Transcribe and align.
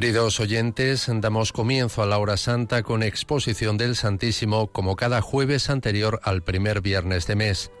Queridos 0.00 0.38
oyentes, 0.38 1.10
damos 1.12 1.52
comienzo 1.52 2.04
a 2.04 2.06
la 2.06 2.18
hora 2.18 2.36
santa 2.36 2.84
con 2.84 3.02
exposición 3.02 3.76
del 3.78 3.96
Santísimo 3.96 4.68
como 4.68 4.94
cada 4.94 5.20
jueves 5.20 5.70
anterior 5.70 6.20
al 6.22 6.44
primer 6.44 6.82
viernes 6.82 7.26
de 7.26 7.34
mes. 7.34 7.72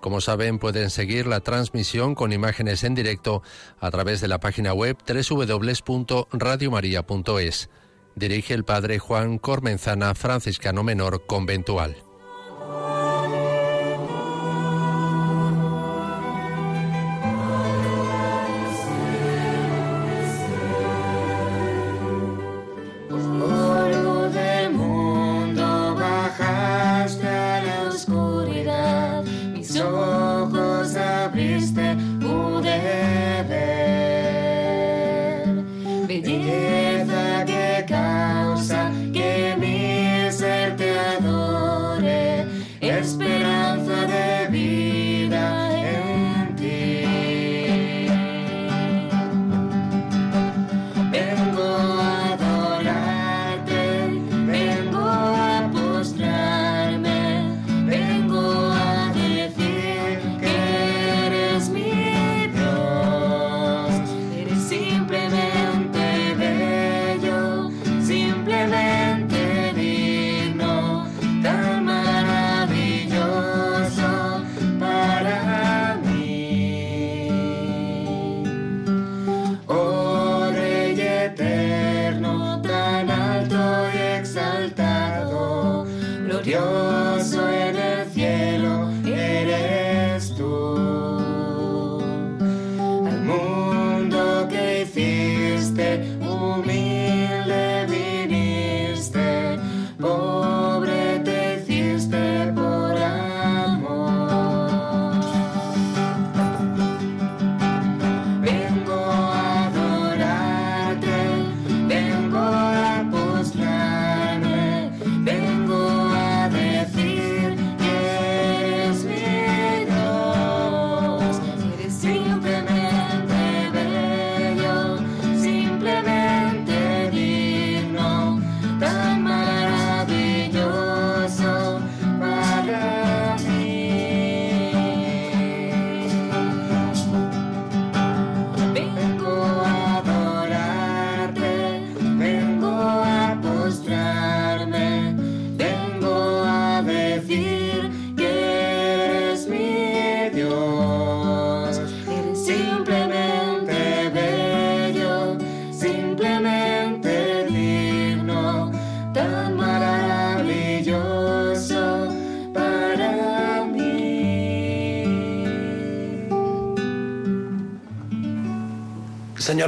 Como 0.00 0.22
saben, 0.22 0.58
pueden 0.58 0.88
seguir 0.88 1.26
la 1.26 1.40
transmisión 1.40 2.14
con 2.14 2.32
imágenes 2.32 2.82
en 2.82 2.94
directo 2.94 3.42
a 3.78 3.90
través 3.90 4.22
de 4.22 4.28
la 4.28 4.40
página 4.40 4.72
web 4.72 4.96
www.radiomaria.es. 5.06 7.68
Dirige 8.14 8.54
el 8.54 8.64
padre 8.64 8.98
Juan 8.98 9.36
Cormenzana, 9.36 10.14
franciscano 10.14 10.82
menor 10.82 11.26
conventual. 11.26 12.05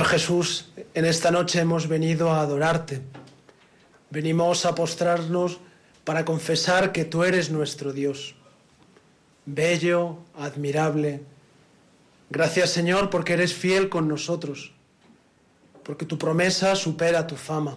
Jesús, 0.08 0.70
en 0.94 1.04
esta 1.04 1.30
noche 1.30 1.60
hemos 1.60 1.86
venido 1.86 2.30
a 2.30 2.40
adorarte. 2.40 3.02
Venimos 4.08 4.64
a 4.64 4.74
postrarnos 4.74 5.58
para 6.04 6.24
confesar 6.24 6.92
que 6.92 7.04
tú 7.04 7.24
eres 7.24 7.50
nuestro 7.50 7.92
Dios. 7.92 8.34
Bello, 9.44 10.18
admirable. 10.34 11.20
Gracias 12.30 12.70
Señor 12.70 13.10
porque 13.10 13.34
eres 13.34 13.52
fiel 13.52 13.90
con 13.90 14.08
nosotros, 14.08 14.72
porque 15.82 16.06
tu 16.06 16.16
promesa 16.16 16.74
supera 16.74 17.26
tu 17.26 17.36
fama. 17.36 17.76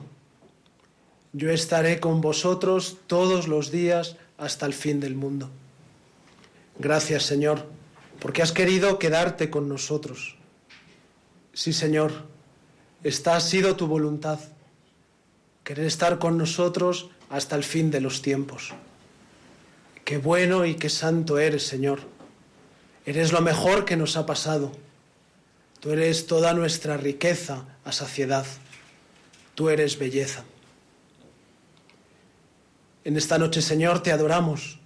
Yo 1.33 1.51
estaré 1.51 1.99
con 1.99 2.21
vosotros 2.21 2.97
todos 3.07 3.49
los 3.49 3.71
días 3.71 4.15
hasta 4.37 4.65
el 4.65 4.73
fin 4.73 5.01
del 5.01 5.15
mundo. 5.15 5.49
Gracias 6.79 7.23
Señor, 7.23 7.65
porque 8.19 8.41
has 8.41 8.53
querido 8.53 8.99
quedarte 8.99 9.49
con 9.49 9.67
nosotros 9.67 10.37
Sí, 11.53 11.73
Señor, 11.73 12.11
esta 13.03 13.35
ha 13.35 13.41
sido 13.41 13.75
tu 13.75 13.87
voluntad, 13.87 14.39
querer 15.63 15.85
estar 15.85 16.17
con 16.17 16.37
nosotros 16.37 17.09
hasta 17.29 17.55
el 17.55 17.63
fin 17.63 17.91
de 17.91 17.99
los 17.99 18.21
tiempos. 18.21 18.73
Qué 20.05 20.17
bueno 20.17 20.65
y 20.65 20.75
qué 20.75 20.89
santo 20.89 21.39
eres, 21.39 21.65
Señor. 21.65 21.99
Eres 23.05 23.31
lo 23.31 23.41
mejor 23.41 23.85
que 23.85 23.97
nos 23.97 24.17
ha 24.17 24.25
pasado. 24.25 24.71
Tú 25.79 25.91
eres 25.91 26.27
toda 26.27 26.53
nuestra 26.53 26.97
riqueza 26.97 27.65
a 27.83 27.91
saciedad. 27.91 28.45
Tú 29.55 29.69
eres 29.69 29.97
belleza. 29.97 30.43
En 33.03 33.17
esta 33.17 33.37
noche, 33.37 33.61
Señor, 33.61 34.03
te 34.03 34.11
adoramos, 34.11 34.79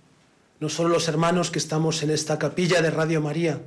no 0.60 0.70
solo 0.70 0.90
los 0.90 1.08
hermanos 1.10 1.52
que 1.52 1.60
estamos 1.60 2.02
en 2.02 2.12
esta 2.12 2.40
capilla 2.40 2.82
de 2.82 2.90
Radio 2.90 3.20
María, 3.20 3.62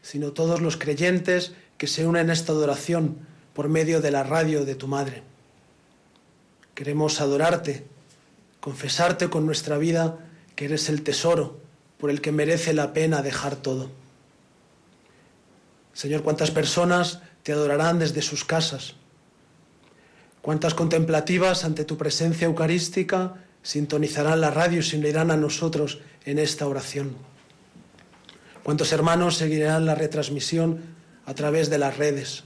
sino 0.00 0.32
todos 0.32 0.62
los 0.62 0.78
creyentes 0.78 1.52
que 1.78 1.86
se 1.86 2.06
unen 2.06 2.30
a 2.30 2.32
esta 2.32 2.52
adoración 2.52 3.18
por 3.54 3.68
medio 3.68 4.00
de 4.00 4.10
la 4.10 4.22
radio 4.22 4.64
de 4.64 4.74
tu 4.74 4.86
Madre. 4.86 5.22
Queremos 6.74 7.20
adorarte, 7.20 7.86
confesarte 8.60 9.30
con 9.30 9.46
nuestra 9.46 9.78
vida 9.78 10.18
que 10.54 10.66
eres 10.66 10.88
el 10.88 11.02
tesoro 11.02 11.60
por 11.98 12.10
el 12.10 12.20
que 12.20 12.32
merece 12.32 12.74
la 12.74 12.92
pena 12.92 13.22
dejar 13.22 13.56
todo. 13.56 13.90
Señor, 15.92 16.22
cuántas 16.22 16.50
personas 16.50 17.20
te 17.42 17.52
adorarán 17.52 17.98
desde 17.98 18.20
sus 18.20 18.44
casas, 18.44 18.94
cuántas 20.42 20.74
contemplativas 20.74 21.64
ante 21.64 21.84
tu 21.84 21.96
presencia 21.96 22.46
eucarística 22.46 23.36
sintonizarán 23.62 24.40
la 24.40 24.50
radio 24.50 24.80
y 24.80 24.82
se 24.82 24.98
unirán 24.98 25.30
a 25.30 25.36
nosotros 25.36 26.00
en 26.24 26.38
esta 26.38 26.66
oración. 26.66 27.16
Cuántos 28.62 28.92
hermanos 28.92 29.36
seguirán 29.36 29.86
la 29.86 29.94
retransmisión 29.94 30.95
a 31.26 31.34
través 31.34 31.68
de 31.68 31.78
las 31.78 31.96
redes. 31.96 32.44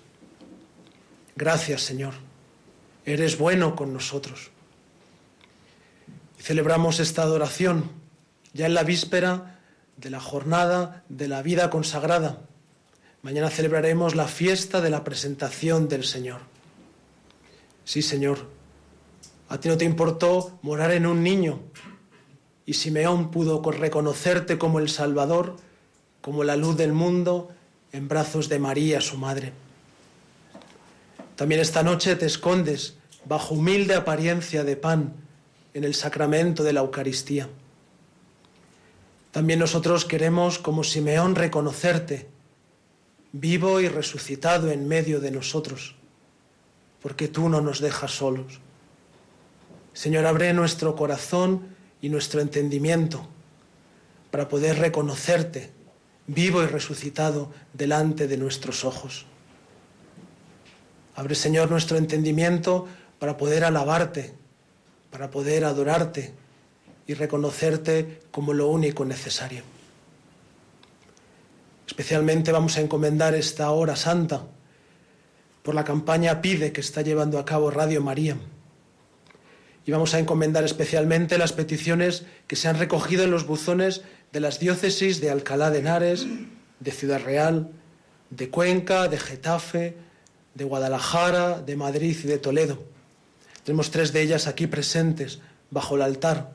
Gracias, 1.37 1.82
Señor. 1.82 2.15
Eres 3.05 3.38
bueno 3.38 3.77
con 3.77 3.93
nosotros. 3.93 4.50
Y 6.38 6.43
celebramos 6.43 6.99
esta 6.99 7.23
adoración 7.23 7.91
ya 8.53 8.67
en 8.67 8.75
la 8.75 8.82
víspera 8.82 9.61
de 9.97 10.11
la 10.11 10.21
jornada 10.21 11.05
de 11.09 11.29
la 11.29 11.43
vida 11.43 11.71
consagrada. 11.71 12.41
Mañana 13.23 13.50
celebraremos 13.50 14.15
la 14.15 14.27
fiesta 14.27 14.81
de 14.81 14.91
la 14.91 15.05
presentación 15.05 15.88
del 15.88 16.05
Señor. 16.05 16.41
Sí, 17.85 18.00
Señor, 18.00 18.49
a 19.50 19.61
ti 19.61 19.69
no 19.69 19.77
te 19.77 19.85
importó 19.85 20.59
morar 20.62 20.93
en 20.93 21.06
un 21.06 21.23
niño 21.23 21.61
y 22.65 22.75
Simeón 22.75 23.31
pudo 23.31 23.61
reconocerte 23.73 24.59
como 24.59 24.79
el 24.79 24.88
Salvador, 24.88 25.56
como 26.23 26.44
la 26.44 26.56
luz 26.56 26.77
del 26.77 26.93
mundo 26.93 27.50
en 27.93 28.09
brazos 28.09 28.49
de 28.49 28.59
María, 28.59 29.01
su 29.01 29.17
madre. 29.17 29.53
También 31.37 31.61
esta 31.61 31.83
noche 31.83 32.17
te 32.17 32.27
escondes 32.27 32.95
bajo 33.25 33.55
humilde 33.55 33.95
apariencia 33.95 34.65
de 34.65 34.77
pan 34.77 35.15
en 35.75 35.85
el 35.85 35.95
sacramento 35.95 36.63
de 36.63 36.73
la 36.73 36.81
Eucaristía. 36.81 37.49
También 39.31 39.59
nosotros 39.59 40.05
queremos, 40.05 40.59
como 40.59 40.85
Simeón, 40.85 41.35
reconocerte 41.35 42.29
vivo 43.33 43.81
y 43.81 43.89
resucitado 43.89 44.71
en 44.71 44.89
medio 44.89 45.21
de 45.21 45.31
nosotros, 45.31 45.95
porque 47.01 47.29
tú 47.29 47.49
no 47.49 47.61
nos 47.61 47.81
dejas 47.81 48.11
solos. 48.11 48.61
Señor, 49.93 50.27
abre 50.27 50.53
nuestro 50.53 50.97
corazón 50.97 51.69
y 52.03 52.09
nuestro 52.09 52.41
entendimiento 52.41 53.27
para 54.31 54.49
poder 54.49 54.79
reconocerte 54.79 55.71
vivo 56.32 56.62
y 56.62 56.67
resucitado 56.67 57.50
delante 57.73 58.29
de 58.29 58.37
nuestros 58.37 58.85
ojos. 58.85 59.27
Abre, 61.17 61.35
Señor, 61.35 61.71
nuestro 61.71 61.99
entendimiento 61.99 62.87
para 63.19 63.37
poder 63.37 63.65
alabarte, 63.65 64.32
para 65.11 65.31
poder 65.31 65.65
adorarte 65.65 66.32
y 67.06 67.15
reconocerte 67.15 68.21
como 68.31 68.53
lo 68.53 68.69
único 68.69 69.05
necesario. 69.05 69.62
Especialmente 71.87 72.53
vamos 72.53 72.77
a 72.77 72.81
encomendar 72.81 73.35
esta 73.35 73.71
hora 73.73 73.97
santa 73.97 74.47
por 75.65 75.75
la 75.75 75.85
campaña 75.85 76.41
Pide 76.41 76.73
que 76.73 76.81
está 76.81 77.03
llevando 77.03 77.41
a 77.41 77.44
cabo 77.44 77.73
Radio 77.73 78.00
María. 78.00 78.37
Y 79.85 79.91
vamos 79.91 80.15
a 80.15 80.21
encomendar 80.21 80.62
especialmente 80.62 81.38
las 81.38 81.53
peticiones 81.53 82.25
que 82.47 82.55
se 82.55 82.69
han 82.69 82.79
recogido 82.79 83.25
en 83.25 83.32
los 83.32 83.47
buzones 83.47 84.03
de 84.32 84.41
las 84.41 84.59
diócesis 84.61 85.21
de 85.21 85.31
Alcalá 85.31 85.71
de 85.71 85.81
Henares, 85.81 86.27
de 86.79 86.91
Ciudad 86.93 87.23
Real, 87.23 87.71
de 88.31 88.49
Cuenca, 88.49 89.09
de 89.09 89.19
Getafe, 89.19 89.97
de 90.55 90.65
Guadalajara, 90.65 91.61
de 91.61 91.77
Madrid 91.77 92.17
y 92.23 92.27
de 92.27 92.38
Toledo. 92.38 92.82
Tenemos 93.65 93.91
tres 93.91 94.12
de 94.12 94.23
ellas 94.23 94.47
aquí 94.47 94.67
presentes 94.67 95.41
bajo 95.71 95.97
el 95.97 96.03
altar, 96.03 96.53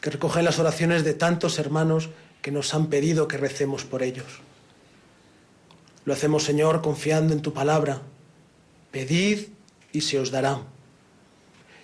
que 0.00 0.10
recogen 0.10 0.44
las 0.44 0.58
oraciones 0.58 1.04
de 1.04 1.14
tantos 1.14 1.58
hermanos 1.58 2.10
que 2.42 2.50
nos 2.50 2.74
han 2.74 2.88
pedido 2.88 3.28
que 3.28 3.36
recemos 3.36 3.84
por 3.84 4.02
ellos. 4.02 4.40
Lo 6.04 6.14
hacemos, 6.14 6.44
Señor, 6.44 6.80
confiando 6.80 7.34
en 7.34 7.42
tu 7.42 7.52
palabra. 7.52 8.00
Pedid 8.90 9.48
y 9.92 10.00
se 10.00 10.18
os 10.18 10.30
dará. 10.30 10.62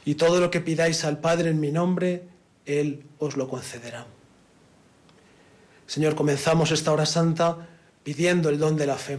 Y 0.06 0.15
todo 0.15 0.41
lo 0.41 0.51
que 0.51 0.61
pidáis 0.61 1.05
al 1.05 1.19
Padre 1.19 1.51
en 1.51 1.61
mi 1.61 1.71
nombre, 1.71 2.23
Él 2.65 3.05
os 3.19 3.37
lo 3.37 3.49
concederá. 3.49 4.06
Señor, 5.87 6.15
comenzamos 6.15 6.71
esta 6.71 6.93
hora 6.93 7.07
santa 7.07 7.69
pidiendo 8.03 8.49
el 8.49 8.59
don 8.59 8.77
de 8.77 8.87
la 8.87 8.97
fe, 8.97 9.19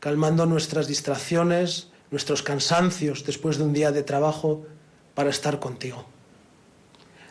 calmando 0.00 0.46
nuestras 0.46 0.86
distracciones, 0.86 1.88
nuestros 2.10 2.42
cansancios 2.42 3.24
después 3.24 3.58
de 3.58 3.64
un 3.64 3.72
día 3.72 3.92
de 3.92 4.02
trabajo 4.02 4.66
para 5.14 5.30
estar 5.30 5.58
contigo. 5.58 6.06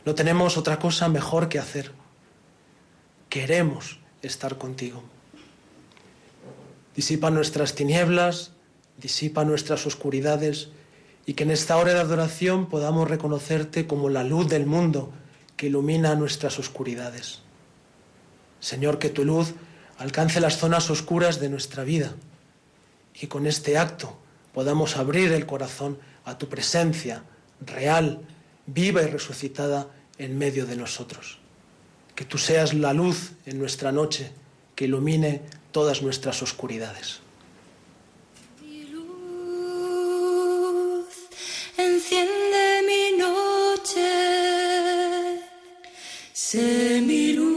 No 0.05 0.15
tenemos 0.15 0.57
otra 0.57 0.79
cosa 0.79 1.09
mejor 1.09 1.49
que 1.49 1.59
hacer 1.59 1.91
queremos 3.29 3.99
estar 4.21 4.57
contigo. 4.57 5.03
Disipa 6.95 7.29
nuestras 7.29 7.75
tinieblas, 7.75 8.51
disipa 8.97 9.45
nuestras 9.45 9.85
oscuridades 9.85 10.69
y 11.25 11.33
que 11.33 11.43
en 11.43 11.51
esta 11.51 11.77
hora 11.77 11.93
de 11.93 11.99
adoración 11.99 12.67
podamos 12.67 13.09
reconocerte 13.09 13.85
como 13.85 14.09
la 14.09 14.23
luz 14.23 14.47
del 14.47 14.65
mundo 14.65 15.11
que 15.55 15.67
ilumina 15.67 16.15
nuestras 16.15 16.57
oscuridades. 16.57 17.41
Señor, 18.59 18.99
que 18.99 19.09
tu 19.09 19.23
luz 19.23 19.53
alcance 19.97 20.39
las 20.39 20.57
zonas 20.57 20.89
oscuras 20.89 21.39
de 21.39 21.49
nuestra 21.49 21.83
vida 21.83 22.13
y 23.13 23.19
que 23.19 23.27
con 23.27 23.47
este 23.47 23.77
acto 23.77 24.17
podamos 24.53 24.97
abrir 24.97 25.31
el 25.31 25.45
corazón 25.45 25.99
a 26.25 26.37
tu 26.37 26.49
presencia 26.49 27.23
real, 27.65 28.21
viva 28.65 29.01
y 29.01 29.07
resucitada 29.07 29.87
en 30.17 30.37
medio 30.37 30.65
de 30.65 30.75
nosotros. 30.75 31.39
Que 32.15 32.25
tú 32.25 32.37
seas 32.37 32.73
la 32.73 32.93
luz 32.93 33.33
en 33.45 33.59
nuestra 33.59 33.91
noche 33.91 34.31
que 34.75 34.85
ilumine 34.85 35.41
todas 35.71 36.01
nuestras 36.01 36.41
oscuridades. 36.41 37.19
Mi 38.61 38.85
luz 38.85 39.05
enciende 41.77 42.81
mi 42.87 43.17
noche, 43.17 44.09
sé 46.33 47.01
mi 47.01 47.33
luz 47.33 47.56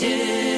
noche. 0.00 0.57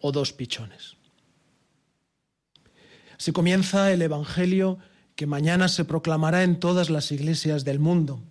o 0.00 0.12
dos 0.12 0.32
pichones. 0.32 0.96
Así 3.18 3.32
comienza 3.32 3.92
el 3.92 4.02
Evangelio 4.02 4.78
que 5.16 5.26
mañana 5.26 5.68
se 5.68 5.84
proclamará 5.84 6.44
en 6.44 6.60
todas 6.60 6.90
las 6.90 7.10
iglesias 7.10 7.64
del 7.64 7.80
mundo, 7.80 8.22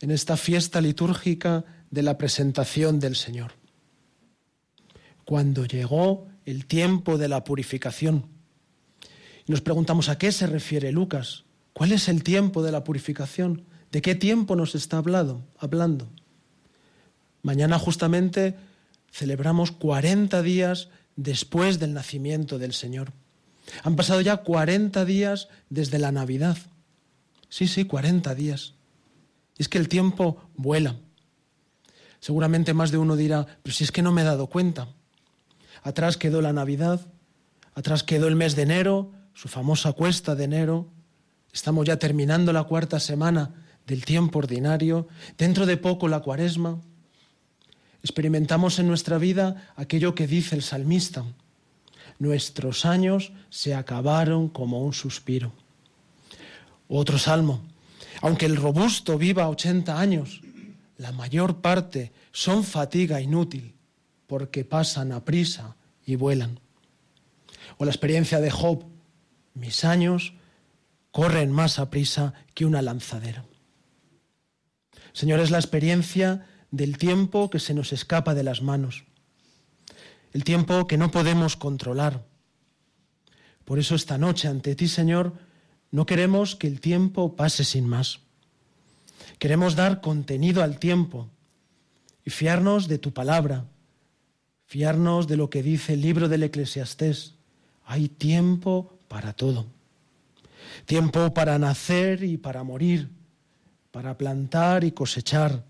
en 0.00 0.12
esta 0.12 0.36
fiesta 0.36 0.80
litúrgica 0.80 1.64
de 1.90 2.02
la 2.02 2.16
presentación 2.16 3.00
del 3.00 3.16
Señor. 3.16 3.52
Cuando 5.24 5.66
llegó 5.66 6.28
el 6.44 6.66
tiempo 6.66 7.18
de 7.18 7.28
la 7.28 7.42
purificación, 7.42 8.26
nos 9.48 9.60
preguntamos 9.60 10.08
a 10.08 10.18
qué 10.18 10.30
se 10.30 10.46
refiere 10.46 10.92
Lucas, 10.92 11.44
¿cuál 11.72 11.92
es 11.92 12.08
el 12.08 12.22
tiempo 12.22 12.62
de 12.62 12.70
la 12.70 12.84
purificación? 12.84 13.64
¿De 13.90 14.02
qué 14.02 14.14
tiempo 14.14 14.54
nos 14.54 14.74
está 14.74 14.98
hablando? 14.98 15.44
hablando? 15.58 16.08
Mañana 17.42 17.78
justamente 17.78 18.56
celebramos 19.10 19.72
40 19.72 20.42
días 20.42 20.88
después 21.16 21.78
del 21.78 21.94
nacimiento 21.94 22.58
del 22.58 22.72
Señor. 22.72 23.12
Han 23.82 23.96
pasado 23.96 24.20
ya 24.20 24.38
40 24.38 25.04
días 25.04 25.48
desde 25.68 25.98
la 25.98 26.12
Navidad. 26.12 26.56
Sí, 27.48 27.66
sí, 27.66 27.84
40 27.84 28.34
días. 28.34 28.74
Es 29.56 29.68
que 29.68 29.78
el 29.78 29.88
tiempo 29.88 30.42
vuela. 30.56 30.96
Seguramente 32.20 32.74
más 32.74 32.90
de 32.90 32.98
uno 32.98 33.16
dirá, 33.16 33.46
pero 33.62 33.74
si 33.74 33.84
es 33.84 33.92
que 33.92 34.02
no 34.02 34.12
me 34.12 34.22
he 34.22 34.24
dado 34.24 34.48
cuenta. 34.48 34.88
Atrás 35.82 36.16
quedó 36.16 36.40
la 36.40 36.52
Navidad, 36.52 37.00
atrás 37.74 38.02
quedó 38.02 38.28
el 38.28 38.36
mes 38.36 38.56
de 38.56 38.62
enero, 38.62 39.12
su 39.34 39.48
famosa 39.48 39.92
cuesta 39.92 40.34
de 40.34 40.44
enero. 40.44 40.88
Estamos 41.52 41.86
ya 41.86 41.98
terminando 41.98 42.52
la 42.52 42.64
cuarta 42.64 43.00
semana 43.00 43.54
del 43.86 44.04
tiempo 44.04 44.40
ordinario, 44.40 45.08
dentro 45.36 45.64
de 45.64 45.76
poco 45.76 46.08
la 46.08 46.20
cuaresma. 46.20 46.80
Experimentamos 48.02 48.78
en 48.78 48.86
nuestra 48.86 49.18
vida 49.18 49.72
aquello 49.76 50.14
que 50.14 50.26
dice 50.26 50.54
el 50.54 50.62
salmista. 50.62 51.24
Nuestros 52.18 52.84
años 52.84 53.32
se 53.50 53.74
acabaron 53.74 54.48
como 54.48 54.84
un 54.84 54.92
suspiro. 54.92 55.52
Otro 56.88 57.18
salmo. 57.18 57.62
Aunque 58.22 58.46
el 58.46 58.56
robusto 58.56 59.18
viva 59.18 59.48
80 59.48 59.98
años, 59.98 60.40
la 60.96 61.12
mayor 61.12 61.60
parte 61.60 62.12
son 62.32 62.64
fatiga 62.64 63.20
inútil 63.20 63.74
porque 64.26 64.64
pasan 64.64 65.12
a 65.12 65.24
prisa 65.24 65.76
y 66.04 66.16
vuelan. 66.16 66.60
O 67.78 67.84
la 67.84 67.90
experiencia 67.90 68.40
de 68.40 68.50
Job. 68.50 68.84
Mis 69.54 69.84
años 69.84 70.34
corren 71.10 71.50
más 71.52 71.78
a 71.78 71.90
prisa 71.90 72.34
que 72.54 72.64
una 72.64 72.82
lanzadera. 72.82 73.44
Señor, 75.12 75.40
es 75.40 75.50
la 75.50 75.58
experiencia 75.58 76.46
del 76.70 76.98
tiempo 76.98 77.50
que 77.50 77.58
se 77.58 77.74
nos 77.74 77.92
escapa 77.92 78.34
de 78.34 78.42
las 78.42 78.62
manos, 78.62 79.04
el 80.32 80.44
tiempo 80.44 80.86
que 80.86 80.98
no 80.98 81.10
podemos 81.10 81.56
controlar. 81.56 82.24
Por 83.64 83.78
eso 83.78 83.94
esta 83.94 84.18
noche 84.18 84.48
ante 84.48 84.74
ti, 84.74 84.88
Señor, 84.88 85.34
no 85.90 86.06
queremos 86.06 86.56
que 86.56 86.66
el 86.66 86.80
tiempo 86.80 87.36
pase 87.36 87.64
sin 87.64 87.88
más. 87.88 88.20
Queremos 89.38 89.76
dar 89.76 90.00
contenido 90.00 90.62
al 90.62 90.78
tiempo 90.78 91.28
y 92.24 92.30
fiarnos 92.30 92.88
de 92.88 92.98
tu 92.98 93.12
palabra, 93.12 93.64
fiarnos 94.66 95.26
de 95.26 95.36
lo 95.36 95.48
que 95.48 95.62
dice 95.62 95.94
el 95.94 96.02
libro 96.02 96.28
del 96.28 96.42
eclesiastés. 96.42 97.34
Hay 97.84 98.08
tiempo 98.08 98.98
para 99.08 99.32
todo. 99.32 99.66
Tiempo 100.84 101.32
para 101.32 101.58
nacer 101.58 102.22
y 102.22 102.36
para 102.36 102.62
morir, 102.62 103.08
para 103.90 104.18
plantar 104.18 104.84
y 104.84 104.92
cosechar, 104.92 105.64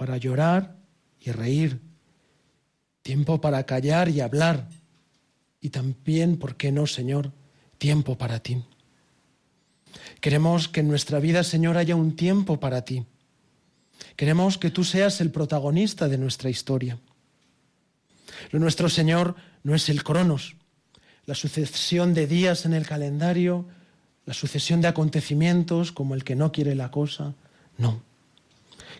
para 0.00 0.16
llorar 0.16 0.78
y 1.20 1.30
reír, 1.30 1.78
tiempo 3.02 3.38
para 3.38 3.66
callar 3.66 4.08
y 4.08 4.22
hablar, 4.22 4.66
y 5.60 5.68
también, 5.68 6.38
¿por 6.38 6.56
qué 6.56 6.72
no, 6.72 6.86
Señor? 6.86 7.32
Tiempo 7.76 8.16
para 8.16 8.40
ti. 8.40 8.64
Queremos 10.22 10.68
que 10.68 10.80
en 10.80 10.88
nuestra 10.88 11.18
vida, 11.20 11.44
Señor, 11.44 11.76
haya 11.76 11.96
un 11.96 12.16
tiempo 12.16 12.58
para 12.58 12.82
ti. 12.82 13.04
Queremos 14.16 14.56
que 14.56 14.70
tú 14.70 14.84
seas 14.84 15.20
el 15.20 15.30
protagonista 15.30 16.08
de 16.08 16.16
nuestra 16.16 16.48
historia. 16.48 16.98
Lo 18.52 18.58
nuestro, 18.58 18.88
Señor, 18.88 19.36
no 19.64 19.74
es 19.74 19.90
el 19.90 20.02
cronos, 20.02 20.56
la 21.26 21.34
sucesión 21.34 22.14
de 22.14 22.26
días 22.26 22.64
en 22.64 22.72
el 22.72 22.86
calendario, 22.86 23.68
la 24.24 24.32
sucesión 24.32 24.80
de 24.80 24.88
acontecimientos 24.88 25.92
como 25.92 26.14
el 26.14 26.24
que 26.24 26.36
no 26.36 26.52
quiere 26.52 26.74
la 26.74 26.90
cosa. 26.90 27.34
No. 27.76 28.08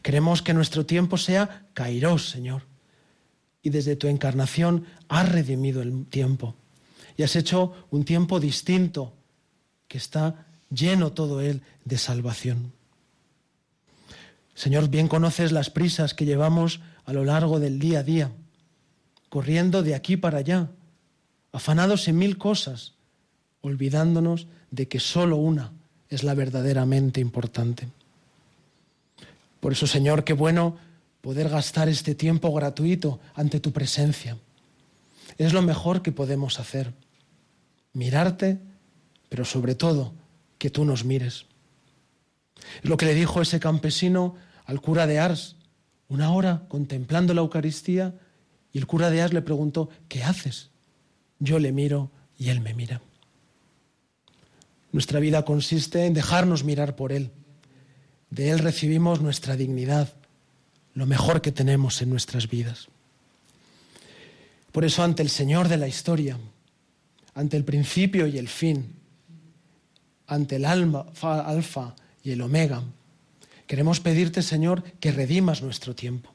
Queremos 0.03 0.43
que 0.43 0.55
nuestro 0.55 0.87
tiempo 0.87 1.17
sea 1.17 1.67
kairos, 1.75 2.31
Señor. 2.31 2.63
Y 3.63 3.71
desde 3.71 3.97
tu 3.97 4.07
encarnación 4.07 4.87
has 5.09 5.29
redimido 5.29 5.83
el 5.83 6.07
tiempo. 6.07 6.55
Y 7.17 7.23
has 7.23 7.37
hecho 7.37 7.75
un 7.91 8.05
tiempo 8.05 8.41
distinto, 8.41 9.13
que 9.89 9.99
está 9.99 10.47
lleno 10.71 11.13
todo 11.13 11.41
él 11.41 11.63
de 11.85 11.99
salvación. 11.99 12.73
Señor, 14.55 14.89
bien 14.89 15.09
conoces 15.09 15.53
las 15.53 15.71
prisas 15.71 16.15
que 16.15 16.25
llevamos 16.25 16.81
a 17.05 17.13
lo 17.13 17.25
largo 17.25 17.61
del 17.61 17.79
día 17.79 18.01
a 18.01 18.03
día, 18.03 18.33
corriendo 19.29 19.83
de 19.83 19.95
aquí 19.95 20.17
para 20.17 20.39
allá, 20.39 20.71
afanados 21.53 22.09
en 22.09 22.19
mil 22.19 22.39
cosas, 22.39 22.95
olvidándonos 23.63 24.47
de 24.71 24.89
que 24.89 25.01
solo 25.01 25.37
una 25.37 25.73
es 26.09 26.25
la 26.25 26.35
verdaderamente 26.35 27.21
importante. 27.21 27.89
Por 29.61 29.73
eso, 29.73 29.87
Señor, 29.87 30.25
qué 30.25 30.33
bueno 30.33 30.77
poder 31.21 31.49
gastar 31.49 31.89
este 31.89 32.15
tiempo 32.15 32.53
gratuito 32.53 33.21
ante 33.35 33.61
tu 33.61 33.73
presencia. 33.73 34.39
Es 35.37 35.53
lo 35.53 35.63
mejor 35.63 36.03
que 36.03 36.13
podemos 36.13 36.59
hacer. 36.59 36.93
Mirarte, 37.93 38.59
pero 39.29 39.45
sobre 39.45 39.75
todo 39.75 40.15
que 40.59 40.71
tú 40.71 40.85
nos 40.85 41.05
mires. 41.05 41.47
Es 42.83 42.89
lo 42.89 42.97
que 42.97 43.07
le 43.07 43.15
dijo 43.15 43.41
ese 43.43 43.61
campesino 43.61 44.35
al 44.65 44.81
cura 44.81 45.07
de 45.07 45.19
Ars, 45.19 45.57
una 46.09 46.33
hora 46.33 46.65
contemplando 46.69 47.35
la 47.35 47.41
Eucaristía, 47.41 48.15
y 48.73 48.79
el 48.79 48.87
cura 48.87 49.11
de 49.11 49.23
Ars 49.23 49.33
le 49.33 49.43
preguntó, 49.43 49.91
¿qué 50.09 50.23
haces? 50.23 50.71
Yo 51.39 51.59
le 51.59 51.73
miro 51.73 52.11
y 52.39 52.51
él 52.51 52.61
me 52.61 52.75
mira. 52.75 53.01
Nuestra 54.93 55.21
vida 55.21 55.45
consiste 55.45 56.07
en 56.07 56.15
dejarnos 56.15 56.65
mirar 56.65 56.97
por 56.97 57.13
Él 57.13 57.31
de 58.31 58.51
Él 58.51 58.61
recibimos 58.61 59.21
nuestra 59.21 59.57
dignidad, 59.57 60.13
lo 60.95 61.07
mejor 61.07 61.43
que 61.43 61.53
tenemos 61.53 62.01
en 62.03 62.11
nuestras 62.11 62.49
vidas. 62.49 62.89
Por 64.73 64.85
eso 64.85 65.03
ante 65.03 65.23
el 65.23 65.31
Señor 65.31 65.69
de 65.69 65.77
la 65.77 65.89
historia, 65.89 66.39
ante 67.35 67.57
el 67.57 67.65
principio 67.65 68.27
y 68.27 68.39
el 68.39 68.49
fin, 68.49 68.95
ante 70.27 70.57
el 70.57 70.65
alma, 70.65 71.07
alfa 71.23 71.95
y 72.23 72.31
el 72.31 72.41
omega, 72.41 72.83
queremos 73.67 74.01
pedirte, 74.01 74.43
Señor, 74.43 74.85
que 75.01 75.11
redimas 75.11 75.63
nuestro 75.63 75.95
tiempo. 75.95 76.33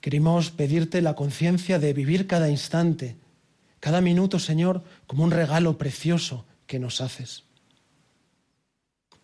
Queremos 0.00 0.50
pedirte 0.50 1.02
la 1.02 1.14
conciencia 1.14 1.78
de 1.78 1.92
vivir 1.92 2.26
cada 2.26 2.48
instante, 2.48 3.16
cada 3.80 4.00
minuto, 4.00 4.38
Señor, 4.38 4.82
como 5.06 5.24
un 5.24 5.30
regalo 5.30 5.78
precioso 5.78 6.46
que 6.66 6.78
nos 6.78 7.00
haces. 7.00 7.44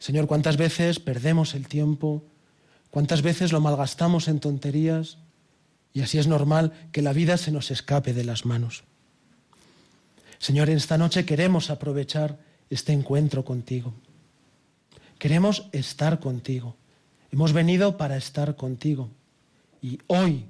Señor, 0.07 0.29
¿cuántas 0.29 0.57
veces 0.57 1.01
perdemos 1.01 1.57
el 1.57 1.67
tiempo? 1.67 2.23
¿Cuántas 2.93 3.23
veces 3.23 3.51
lo 3.51 3.61
malgastamos 3.61 4.29
en 4.29 4.39
tonterías? 4.39 5.19
Y 5.93 6.03
así 6.03 6.17
es 6.19 6.29
normal 6.29 6.73
que 6.93 7.03
la 7.03 7.13
vida 7.13 7.37
se 7.37 7.51
nos 7.51 7.73
escape 7.73 8.15
de 8.15 8.23
las 8.23 8.47
manos. 8.47 8.85
Señor, 10.39 10.71
en 10.71 10.77
esta 10.77 10.97
noche 10.97 11.25
queremos 11.25 11.71
aprovechar 11.71 12.39
este 12.71 12.93
encuentro 12.93 13.45
contigo. 13.45 13.95
Queremos 15.19 15.67
estar 15.73 16.21
contigo. 16.21 16.77
Hemos 17.33 17.53
venido 17.53 17.97
para 17.97 18.17
estar 18.17 18.55
contigo. 18.55 19.11
Y 19.83 19.99
hoy 20.07 20.45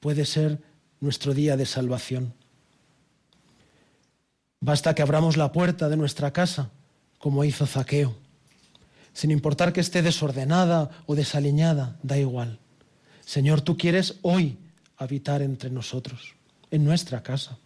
puede 0.00 0.24
ser 0.24 0.60
nuestro 0.98 1.32
día 1.32 1.56
de 1.56 1.66
salvación. 1.66 2.34
Basta 4.58 4.96
que 4.96 5.02
abramos 5.02 5.36
la 5.36 5.52
puerta 5.52 5.88
de 5.88 5.96
nuestra 5.96 6.32
casa, 6.32 6.70
como 7.20 7.44
hizo 7.44 7.66
Zaqueo 7.66 8.23
sin 9.14 9.30
importar 9.30 9.72
que 9.72 9.80
esté 9.80 10.02
desordenada 10.02 10.90
o 11.06 11.14
desaliñada, 11.14 11.96
da 12.02 12.18
igual. 12.18 12.58
Señor, 13.24 13.62
tú 13.62 13.78
quieres 13.78 14.18
hoy 14.20 14.58
habitar 14.98 15.40
entre 15.40 15.70
nosotros. 15.70 16.34
en 16.70 16.82
nuestra 16.82 17.22
casa. 17.22 17.56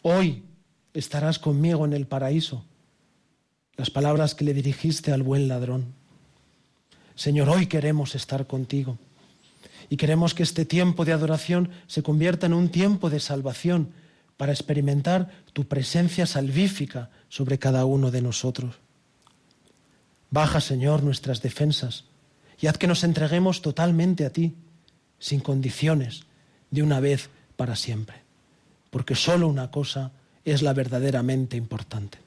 Hoy 0.00 0.44
estarás 0.94 1.38
conmigo 1.38 1.84
en 1.84 1.92
el 1.92 2.06
paraíso. 2.06 2.64
Las 3.76 3.90
palabras 3.90 4.34
que 4.34 4.46
le 4.46 4.54
dirigiste 4.54 5.12
al 5.12 5.22
buen 5.22 5.46
ladrón. 5.46 5.92
Señor, 7.16 7.50
hoy 7.50 7.66
queremos 7.66 8.14
estar 8.14 8.46
contigo. 8.46 8.96
Y 9.90 9.98
queremos 9.98 10.32
que 10.32 10.42
este 10.42 10.64
tiempo 10.64 11.04
de 11.04 11.12
adoración 11.12 11.68
se 11.86 12.02
convierta 12.02 12.46
en 12.46 12.54
un 12.54 12.70
tiempo 12.70 13.10
de 13.10 13.20
salvación 13.20 13.92
para 14.38 14.52
experimentar 14.52 15.30
tu 15.52 15.64
presencia 15.64 16.24
salvífica 16.24 17.10
sobre 17.28 17.58
cada 17.58 17.84
uno 17.84 18.10
de 18.10 18.22
nosotros. 18.22 18.76
Baja, 20.30 20.60
Señor, 20.60 21.02
nuestras 21.02 21.42
defensas 21.42 22.04
y 22.60 22.66
haz 22.66 22.78
que 22.78 22.86
nos 22.86 23.04
entreguemos 23.04 23.62
totalmente 23.62 24.24
a 24.24 24.30
ti, 24.30 24.54
sin 25.18 25.40
condiciones, 25.40 26.22
de 26.70 26.82
una 26.82 27.00
vez 27.00 27.30
para 27.56 27.76
siempre, 27.76 28.16
porque 28.90 29.14
solo 29.14 29.48
una 29.48 29.70
cosa 29.70 30.12
es 30.44 30.62
la 30.62 30.72
verdaderamente 30.72 31.56
importante. 31.56 32.25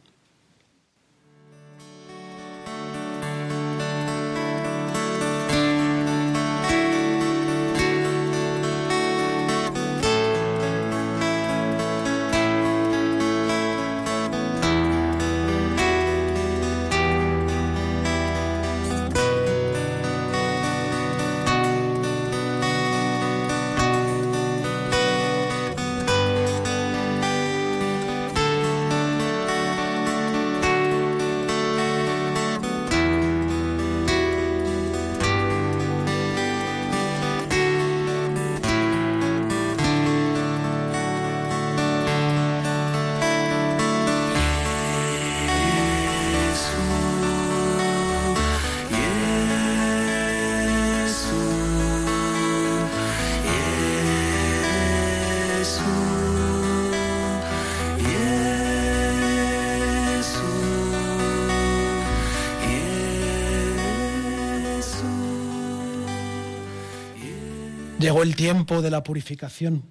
Llegó 68.00 68.24
el 68.24 68.38
tiempo 68.38 68.82
de 68.82 68.92
la 68.92 69.04
purificación, 69.04 69.84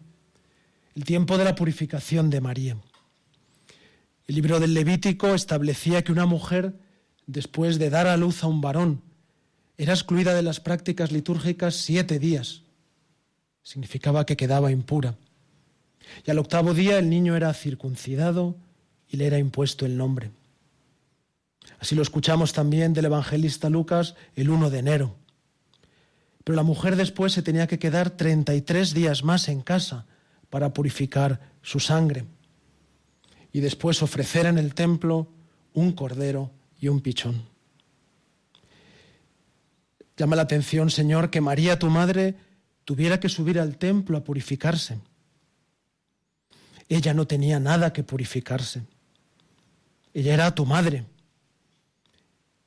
el 0.97 1.05
tiempo 1.05 1.37
de 1.37 1.45
la 1.45 1.55
purificación 1.55 2.31
de 2.31 2.41
María. 2.41 2.79
El 4.27 4.35
libro 4.35 4.61
del 4.61 4.73
Levítico 4.73 5.35
establecía 5.35 6.03
que 6.03 6.13
una 6.13 6.25
mujer, 6.25 6.73
después 7.27 7.79
de 7.79 7.91
dar 7.91 8.07
a 8.07 8.17
luz 8.17 8.43
a 8.43 8.47
un 8.47 8.63
varón, 8.63 9.03
era 9.77 9.93
excluida 9.93 10.33
de 10.33 10.43
las 10.43 10.59
prácticas 10.59 11.13
litúrgicas 11.13 11.75
siete 11.75 12.19
días. 12.19 12.63
Significaba 13.63 14.25
que 14.25 14.39
quedaba 14.39 14.73
impura. 14.73 15.15
Y 16.25 16.31
al 16.31 16.39
octavo 16.39 16.73
día 16.73 16.99
el 16.99 17.11
niño 17.11 17.37
era 17.37 17.53
circuncidado 17.53 18.57
y 19.11 19.19
le 19.19 19.27
era 19.27 19.39
impuesto 19.39 19.85
el 19.85 19.99
nombre. 19.99 20.31
Así 21.79 21.95
lo 21.95 22.01
escuchamos 22.01 22.55
también 22.55 22.95
del 22.95 23.05
evangelista 23.05 23.69
Lucas 23.69 24.15
el 24.35 24.49
1 24.49 24.71
de 24.71 24.79
enero. 24.79 25.28
Pero 26.49 26.57
la 26.57 26.63
mujer 26.63 26.97
después 26.97 27.35
se 27.35 27.43
tenía 27.43 27.67
que 27.67 27.79
quedar 27.79 28.09
33 28.09 28.95
días 28.95 29.23
más 29.23 29.51
en 29.51 29.61
casa 29.61 30.07
para 30.49 30.73
purificar 30.73 31.41
su 31.61 31.79
sangre 31.79 32.25
y 33.53 33.61
después 33.61 34.03
ofrecer 34.03 34.47
en 34.47 34.57
el 34.57 34.73
templo 34.73 35.29
un 35.75 35.93
cordero 35.93 36.51
y 36.81 36.89
un 36.89 37.03
pichón. 37.03 37.43
Llama 40.17 40.37
la 40.37 40.43
atención, 40.45 40.89
Señor, 40.89 41.29
que 41.29 41.43
María, 41.43 41.79
tu 41.79 41.91
madre, 41.91 42.37
tuviera 42.87 43.21
que 43.21 43.29
subir 43.29 43.61
al 43.61 43.77
templo 43.77 44.17
a 44.17 44.25
purificarse. 44.25 44.99
Ella 46.89 47.13
no 47.13 47.27
tenía 47.27 47.61
nada 47.61 47.93
que 47.93 48.05
purificarse. 48.05 48.85
Ella 50.15 50.33
era 50.33 50.55
tu 50.55 50.65
madre. 50.65 51.05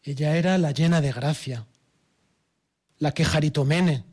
Ella 0.04 0.36
era 0.36 0.60
la 0.60 0.70
llena 0.70 1.02
de 1.02 1.12
gracia, 1.12 1.66
la 3.02 3.16
que 3.16 3.26
jaritomene, 3.26 4.06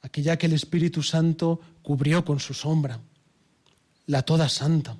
aquella 0.00 0.38
que 0.38 0.46
el 0.46 0.52
Espíritu 0.52 1.02
Santo 1.02 1.60
cubrió 1.82 2.24
con 2.24 2.38
su 2.38 2.54
sombra, 2.54 3.00
la 4.06 4.22
toda 4.22 4.48
santa. 4.48 4.96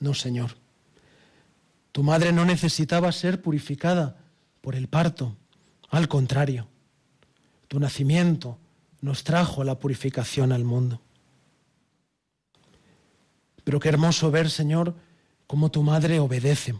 No, 0.00 0.12
Señor. 0.12 0.58
Tu 1.90 2.02
madre 2.02 2.32
no 2.32 2.44
necesitaba 2.44 3.10
ser 3.12 3.40
purificada 3.40 4.18
por 4.60 4.74
el 4.74 4.88
parto, 4.88 5.38
al 5.88 6.06
contrario, 6.06 6.68
tu 7.66 7.80
nacimiento 7.80 8.58
nos 9.00 9.24
trajo 9.24 9.64
la 9.64 9.78
purificación 9.78 10.52
al 10.52 10.64
mundo. 10.64 11.00
Pero 13.64 13.80
qué 13.80 13.88
hermoso 13.88 14.30
ver, 14.30 14.50
Señor, 14.50 14.94
cómo 15.46 15.70
tu 15.70 15.82
madre 15.82 16.20
obedece. 16.20 16.74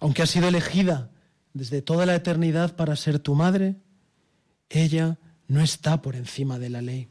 Aunque 0.00 0.22
ha 0.22 0.26
sido 0.26 0.48
elegida 0.48 1.10
desde 1.52 1.82
toda 1.82 2.06
la 2.06 2.14
eternidad 2.14 2.76
para 2.76 2.96
ser 2.96 3.18
tu 3.18 3.34
madre, 3.34 3.76
ella 4.68 5.18
no 5.48 5.60
está 5.60 6.00
por 6.00 6.14
encima 6.14 6.58
de 6.58 6.70
la 6.70 6.80
ley. 6.80 7.08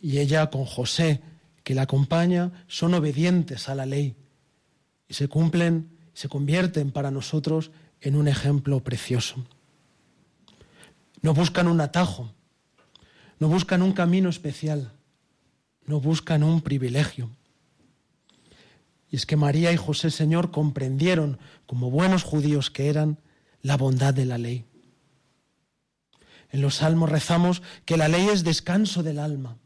Y 0.00 0.18
ella 0.18 0.50
con 0.50 0.64
José, 0.64 1.22
que 1.62 1.74
la 1.74 1.82
acompaña, 1.82 2.64
son 2.66 2.94
obedientes 2.94 3.68
a 3.68 3.74
la 3.74 3.86
ley 3.86 4.16
y 5.08 5.14
se 5.14 5.28
cumplen, 5.28 5.90
se 6.14 6.28
convierten 6.28 6.90
para 6.90 7.10
nosotros 7.10 7.70
en 8.00 8.16
un 8.16 8.28
ejemplo 8.28 8.82
precioso. 8.82 9.44
No 11.22 11.34
buscan 11.34 11.68
un 11.68 11.80
atajo, 11.80 12.32
no 13.38 13.48
buscan 13.48 13.82
un 13.82 13.92
camino 13.92 14.28
especial, 14.28 14.92
no 15.84 16.00
buscan 16.00 16.42
un 16.42 16.60
privilegio. 16.60 17.30
Y 19.10 19.16
es 19.16 19.26
que 19.26 19.36
María 19.36 19.72
y 19.72 19.76
José 19.76 20.10
Señor 20.10 20.50
comprendieron, 20.50 21.38
como 21.66 21.90
buenos 21.90 22.22
judíos 22.22 22.70
que 22.70 22.88
eran, 22.88 23.18
la 23.62 23.76
bondad 23.76 24.14
de 24.14 24.24
la 24.24 24.38
ley. 24.38 24.64
En 26.50 26.62
los 26.62 26.76
salmos 26.76 27.10
rezamos 27.10 27.62
que 27.84 27.96
la 27.96 28.08
ley 28.08 28.28
es 28.28 28.44
descanso 28.44 29.02
del 29.02 29.18
alma. 29.18 29.58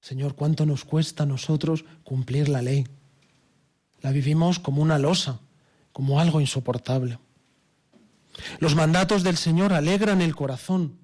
Señor, 0.00 0.34
¿cuánto 0.34 0.66
nos 0.66 0.84
cuesta 0.84 1.22
a 1.24 1.26
nosotros 1.26 1.84
cumplir 2.02 2.48
la 2.48 2.62
ley? 2.62 2.86
La 4.00 4.10
vivimos 4.10 4.58
como 4.58 4.82
una 4.82 4.98
losa, 4.98 5.40
como 5.92 6.18
algo 6.18 6.40
insoportable. 6.40 7.18
Los 8.58 8.74
mandatos 8.74 9.22
del 9.22 9.36
Señor 9.36 9.72
alegran 9.72 10.22
el 10.22 10.34
corazón 10.34 10.98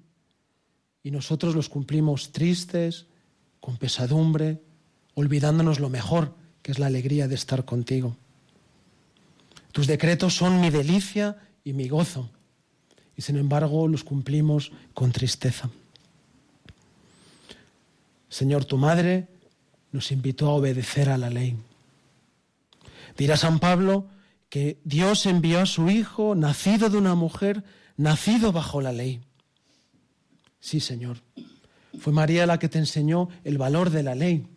y 1.03 1.11
nosotros 1.11 1.55
los 1.55 1.69
cumplimos 1.69 2.31
tristes, 2.31 3.07
con 3.61 3.77
pesadumbre, 3.77 4.61
olvidándonos 5.13 5.79
lo 5.79 5.89
mejor, 5.89 6.35
es 6.71 6.79
la 6.79 6.87
alegría 6.87 7.27
de 7.27 7.35
estar 7.35 7.65
contigo. 7.65 8.15
Tus 9.71 9.87
decretos 9.87 10.35
son 10.35 10.61
mi 10.61 10.69
delicia 10.69 11.37
y 11.63 11.73
mi 11.73 11.87
gozo, 11.87 12.29
y 13.15 13.21
sin 13.21 13.37
embargo 13.37 13.87
los 13.87 14.03
cumplimos 14.03 14.71
con 14.93 15.11
tristeza. 15.11 15.69
Señor, 18.29 18.65
tu 18.65 18.77
madre 18.77 19.27
nos 19.91 20.11
invitó 20.11 20.47
a 20.47 20.53
obedecer 20.53 21.09
a 21.09 21.17
la 21.17 21.29
ley. 21.29 21.57
Dirá 23.17 23.37
San 23.37 23.59
Pablo 23.59 24.07
que 24.49 24.79
Dios 24.83 25.25
envió 25.25 25.59
a 25.59 25.65
su 25.65 25.89
Hijo, 25.89 26.35
nacido 26.35 26.89
de 26.89 26.97
una 26.97 27.15
mujer, 27.15 27.63
nacido 27.97 28.51
bajo 28.51 28.81
la 28.81 28.91
ley. 28.91 29.21
Sí, 30.59 30.79
Señor. 30.79 31.17
Fue 31.99 32.13
María 32.13 32.45
la 32.45 32.59
que 32.59 32.69
te 32.69 32.79
enseñó 32.79 33.29
el 33.43 33.57
valor 33.57 33.89
de 33.89 34.03
la 34.03 34.15
ley. 34.15 34.47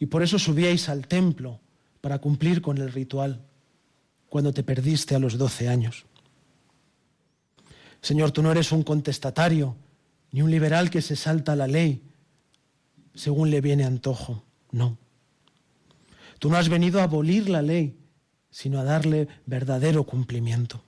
Y 0.00 0.06
por 0.06 0.24
eso 0.24 0.38
subíais 0.38 0.88
al 0.88 1.06
templo 1.06 1.60
para 2.00 2.18
cumplir 2.18 2.62
con 2.62 2.78
el 2.78 2.90
ritual 2.90 3.44
cuando 4.28 4.52
te 4.52 4.64
perdiste 4.64 5.14
a 5.14 5.18
los 5.18 5.36
doce 5.36 5.68
años. 5.68 6.06
Señor, 8.00 8.32
tú 8.32 8.42
no 8.42 8.50
eres 8.50 8.72
un 8.72 8.82
contestatario 8.82 9.76
ni 10.32 10.40
un 10.40 10.50
liberal 10.50 10.90
que 10.90 11.02
se 11.02 11.16
salta 11.16 11.54
la 11.54 11.66
ley 11.66 12.02
según 13.14 13.50
le 13.50 13.60
viene 13.60 13.84
antojo. 13.84 14.42
No. 14.72 14.96
Tú 16.38 16.48
no 16.48 16.56
has 16.56 16.70
venido 16.70 17.00
a 17.00 17.04
abolir 17.04 17.50
la 17.50 17.60
ley, 17.60 17.98
sino 18.50 18.80
a 18.80 18.84
darle 18.84 19.28
verdadero 19.44 20.04
cumplimiento. 20.04 20.82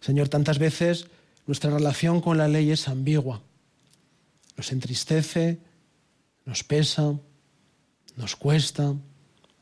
Señor, 0.00 0.28
tantas 0.28 0.58
veces 0.58 1.06
nuestra 1.46 1.70
relación 1.70 2.20
con 2.20 2.36
la 2.38 2.48
ley 2.48 2.72
es 2.72 2.88
ambigua. 2.88 3.42
nos 4.56 4.72
entristece, 4.72 5.60
nos 6.50 6.64
pesa, 6.64 7.14
nos 8.16 8.34
cuesta, 8.34 8.92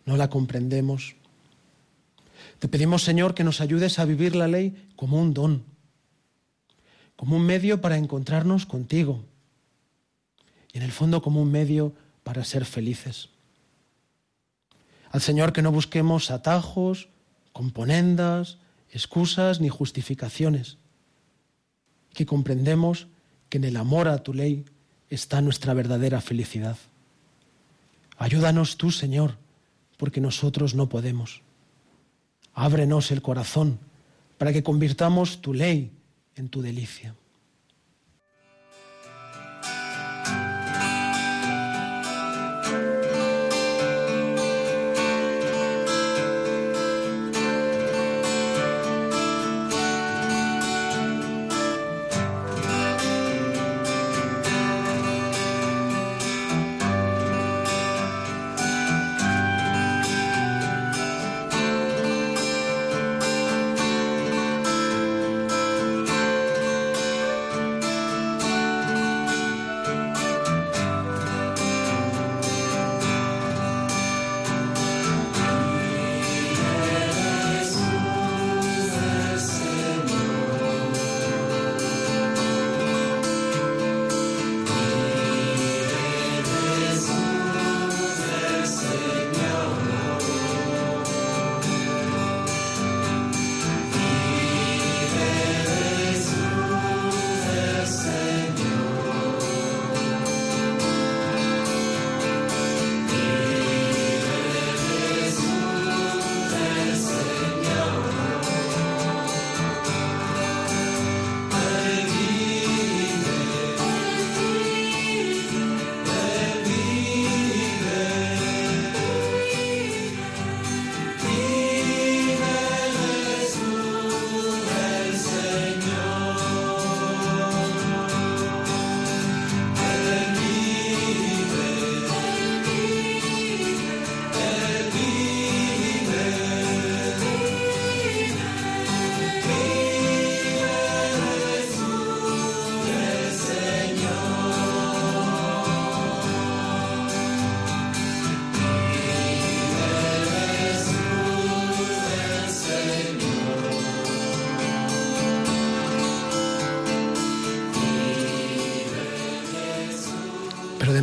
no 0.07 0.17
la 0.17 0.31
comprendemos. 0.31 1.17
Te 2.61 2.67
pedimos, 2.67 3.03
Señor, 3.03 3.35
que 3.35 3.45
nos 3.45 3.61
ayudes 3.61 3.99
a 3.99 4.07
vivir 4.07 4.35
la 4.35 4.49
ley 4.49 4.89
como 4.97 5.21
un 5.21 5.35
don, 5.35 5.65
como 7.15 7.37
un 7.37 7.45
medio 7.45 7.83
para 7.83 7.99
encontrarnos 7.99 8.65
contigo 8.65 9.23
y 10.73 10.79
en 10.79 10.83
el 10.83 10.91
fondo 10.91 11.21
como 11.21 11.43
un 11.43 11.53
medio 11.53 11.93
para 12.23 12.43
ser 12.43 12.65
felices. 12.65 13.29
Al 15.11 15.21
Señor 15.21 15.53
que 15.53 15.61
no 15.61 15.71
busquemos 15.71 16.31
atajos, 16.31 17.11
componendas, 17.53 18.57
excusas 18.89 19.61
ni 19.61 19.69
justificaciones, 19.69 20.79
que 22.15 22.25
comprendemos 22.25 23.09
que 23.51 23.59
en 23.59 23.65
el 23.65 23.77
amor 23.77 24.09
a 24.09 24.23
tu 24.23 24.33
ley 24.33 24.65
está 25.11 25.41
nuestra 25.41 25.75
verdadera 25.75 26.21
felicidad. 26.21 26.77
Ayúdanos 28.17 28.77
tú, 28.77 28.91
Señor, 28.91 29.37
porque 29.97 30.21
nosotros 30.21 30.75
no 30.75 30.89
podemos. 30.89 31.43
Ábrenos 32.55 33.11
el 33.11 33.23
corazón 33.23 33.79
para 34.39 34.53
que 34.53 34.63
convirtamos 34.63 35.41
tu 35.41 35.55
ley 35.55 35.91
en 36.37 36.49
tu 36.49 36.63
delicia. 36.63 37.15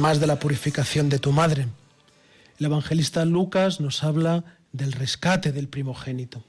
Además 0.06 0.22
de 0.22 0.28
la 0.28 0.38
purificación 0.38 1.10
de 1.10 1.18
tu 1.18 1.32
madre, 1.32 1.68
el 2.60 2.66
evangelista 2.68 3.26
Lucas 3.26 3.80
nos 3.82 4.04
habla 4.04 4.60
del 4.72 4.92
rescate 4.92 5.52
del 5.52 5.68
primogénito. 5.68 6.44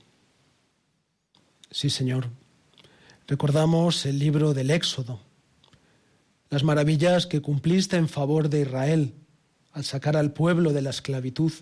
Sí, 1.71 1.89
Señor. 1.89 2.29
Recordamos 3.27 4.05
el 4.05 4.19
libro 4.19 4.53
del 4.53 4.71
Éxodo, 4.71 5.21
las 6.51 6.65
maravillas 6.65 7.27
que 7.27 7.41
cumpliste 7.41 7.97
en 7.97 8.11
favor 8.11 8.51
de 8.51 8.61
Israel 8.61 9.15
al 9.73 9.85
sacar 9.85 10.19
al 10.19 10.35
pueblo 10.35 10.75
de 10.75 10.83
la 10.83 10.91
esclavitud 10.91 11.53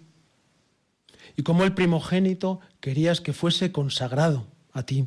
y 1.37 1.45
cómo 1.45 1.63
el 1.63 1.75
primogénito 1.75 2.59
querías 2.81 3.21
que 3.21 3.33
fuese 3.33 3.71
consagrado 3.71 4.49
a 4.73 4.83
ti. 4.83 5.07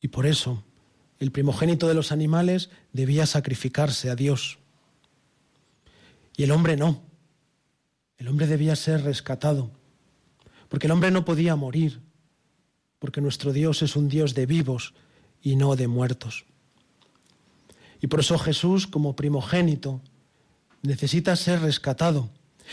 Y 0.00 0.08
por 0.08 0.26
eso 0.26 0.64
el 1.18 1.30
primogénito 1.30 1.88
de 1.88 1.94
los 1.94 2.12
animales 2.12 2.70
debía 2.92 3.26
sacrificarse 3.26 4.10
a 4.10 4.16
Dios. 4.16 4.58
Y 6.36 6.42
el 6.42 6.50
hombre 6.50 6.76
no. 6.76 7.02
El 8.18 8.28
hombre 8.28 8.46
debía 8.46 8.76
ser 8.76 9.02
rescatado, 9.02 9.70
porque 10.68 10.86
el 10.86 10.92
hombre 10.92 11.10
no 11.10 11.24
podía 11.24 11.56
morir, 11.56 12.00
porque 12.98 13.20
nuestro 13.20 13.52
Dios 13.52 13.82
es 13.82 13.96
un 13.96 14.08
Dios 14.08 14.34
de 14.34 14.46
vivos 14.46 14.94
y 15.42 15.56
no 15.56 15.76
de 15.76 15.88
muertos. 15.88 16.44
Y 18.00 18.06
por 18.06 18.20
eso 18.20 18.38
Jesús, 18.38 18.86
como 18.86 19.16
primogénito, 19.16 20.00
necesita 20.82 21.36
ser 21.36 21.60
rescatado, 21.60 22.30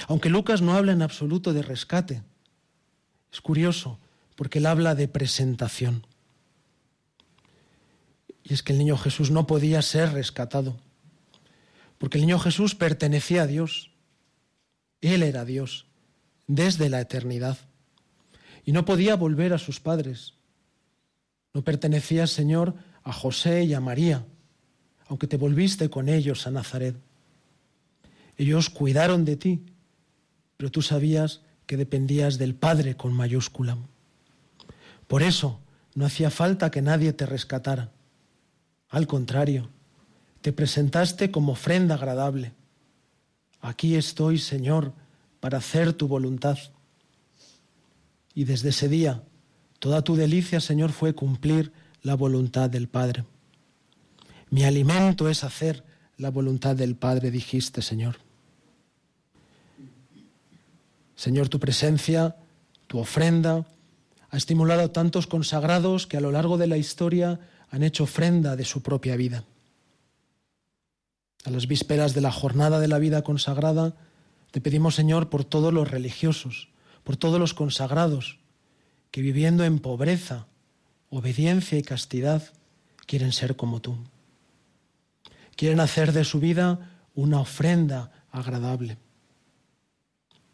aunque 0.08 0.30
Lucas 0.30 0.62
no 0.62 0.74
habla 0.74 0.92
en 0.92 1.02
absoluto 1.02 1.54
de 1.54 1.62
rescate. 1.62 2.24
Es 3.32 3.42
curioso, 3.42 4.00
porque 4.36 4.60
él 4.60 4.66
habla 4.66 4.96
de 4.96 5.08
presentación. 5.08 6.06
Y 8.44 8.54
es 8.54 8.64
que 8.64 8.74
el 8.74 8.80
niño 8.80 8.98
Jesús 8.98 9.32
no 9.32 9.48
podía 9.48 9.82
ser 9.82 10.14
rescatado, 10.14 10.78
porque 11.98 12.18
el 12.18 12.26
niño 12.26 12.40
Jesús 12.40 12.76
pertenecía 12.76 13.44
a 13.44 13.48
Dios. 13.48 13.92
Él 15.02 15.24
era 15.24 15.46
Dios 15.46 15.88
desde 16.48 16.90
la 16.90 17.02
eternidad 17.02 17.58
y 18.66 18.72
no 18.72 18.86
podía 18.86 19.16
volver 19.16 19.54
a 19.54 19.58
sus 19.58 19.80
padres. 19.80 20.34
No 21.54 21.64
pertenecía, 21.64 22.28
Señor, 22.28 22.76
a 23.04 23.14
José 23.14 23.64
y 23.64 23.74
a 23.74 23.80
María, 23.80 24.26
aunque 25.08 25.28
te 25.28 25.38
volviste 25.38 25.90
con 25.90 26.10
ellos 26.10 26.48
a 26.48 26.52
Nazaret. 26.52 26.96
Ellos 28.38 28.70
cuidaron 28.70 29.26
de 29.26 29.36
ti, 29.36 29.66
pero 30.58 30.72
tú 30.72 30.82
sabías 30.82 31.42
que 31.66 31.78
dependías 31.78 32.38
del 32.38 32.56
Padre 32.56 32.96
con 32.96 33.14
mayúscula. 33.14 33.78
Por 35.08 35.24
eso 35.24 35.60
no 35.96 36.06
hacía 36.06 36.30
falta 36.30 36.72
que 36.72 36.82
nadie 36.82 37.14
te 37.14 37.26
rescatara. 37.26 37.92
Al 38.92 39.08
contrario, 39.08 39.70
te 40.42 40.52
presentaste 40.52 41.32
como 41.32 41.54
ofrenda 41.54 41.96
agradable. 41.96 42.52
Aquí 43.62 43.96
estoy, 43.96 44.38
Señor, 44.38 44.94
para 45.40 45.60
hacer 45.60 45.94
tu 45.94 46.08
voluntad. 46.08 46.58
Y 48.36 48.44
desde 48.44 48.70
ese 48.70 48.90
día, 48.90 49.24
toda 49.80 50.04
tu 50.04 50.16
delicia, 50.16 50.60
Señor, 50.60 50.92
fue 50.92 51.16
cumplir 51.16 51.72
la 52.04 52.16
voluntad 52.16 52.70
del 52.70 52.90
Padre. 52.90 53.24
Mi 54.50 54.66
alimento 54.66 55.30
es 55.30 55.46
hacer 55.46 55.86
la 56.18 56.30
voluntad 56.30 56.76
del 56.76 56.96
Padre, 56.96 57.32
dijiste, 57.32 57.82
Señor. 57.82 58.18
Señor, 61.16 61.48
tu 61.48 61.60
presencia, 61.60 62.36
tu 62.88 63.00
ofrenda, 63.00 63.66
ha 64.30 64.38
estimulado 64.38 64.82
a 64.82 64.92
tantos 64.92 65.28
consagrados 65.28 66.08
que 66.08 66.18
a 66.18 66.22
lo 66.22 66.32
largo 66.32 66.58
de 66.58 66.68
la 66.68 66.78
historia 66.78 67.40
han 67.72 67.84
hecho 67.84 68.04
ofrenda 68.04 68.56
de 68.56 68.66
su 68.66 68.84
propia 68.84 69.16
vida. 69.16 69.46
A 71.46 71.50
las 71.50 71.68
vísperas 71.68 72.14
de 72.14 72.22
la 72.22 72.32
jornada 72.32 72.80
de 72.80 72.90
la 72.90 73.00
vida 73.00 73.24
consagrada, 73.24 73.96
te 74.52 74.62
pedimos, 74.62 74.94
Señor, 74.94 75.30
por 75.30 75.46
todos 75.46 75.74
los 75.74 75.90
religiosos, 75.90 76.68
por 77.04 77.16
todos 77.16 77.40
los 77.40 77.54
consagrados, 77.54 78.40
que 79.10 79.22
viviendo 79.22 79.64
en 79.64 79.80
pobreza, 79.80 80.48
obediencia 81.10 81.78
y 81.78 81.82
castidad, 81.82 82.44
quieren 83.08 83.32
ser 83.32 83.56
como 83.56 83.82
tú. 83.82 83.98
quieren 85.56 85.80
hacer 85.80 86.12
de 86.12 86.24
su 86.24 86.40
vida 86.40 86.98
una 87.14 87.40
ofrenda 87.40 88.26
agradable, 88.32 88.98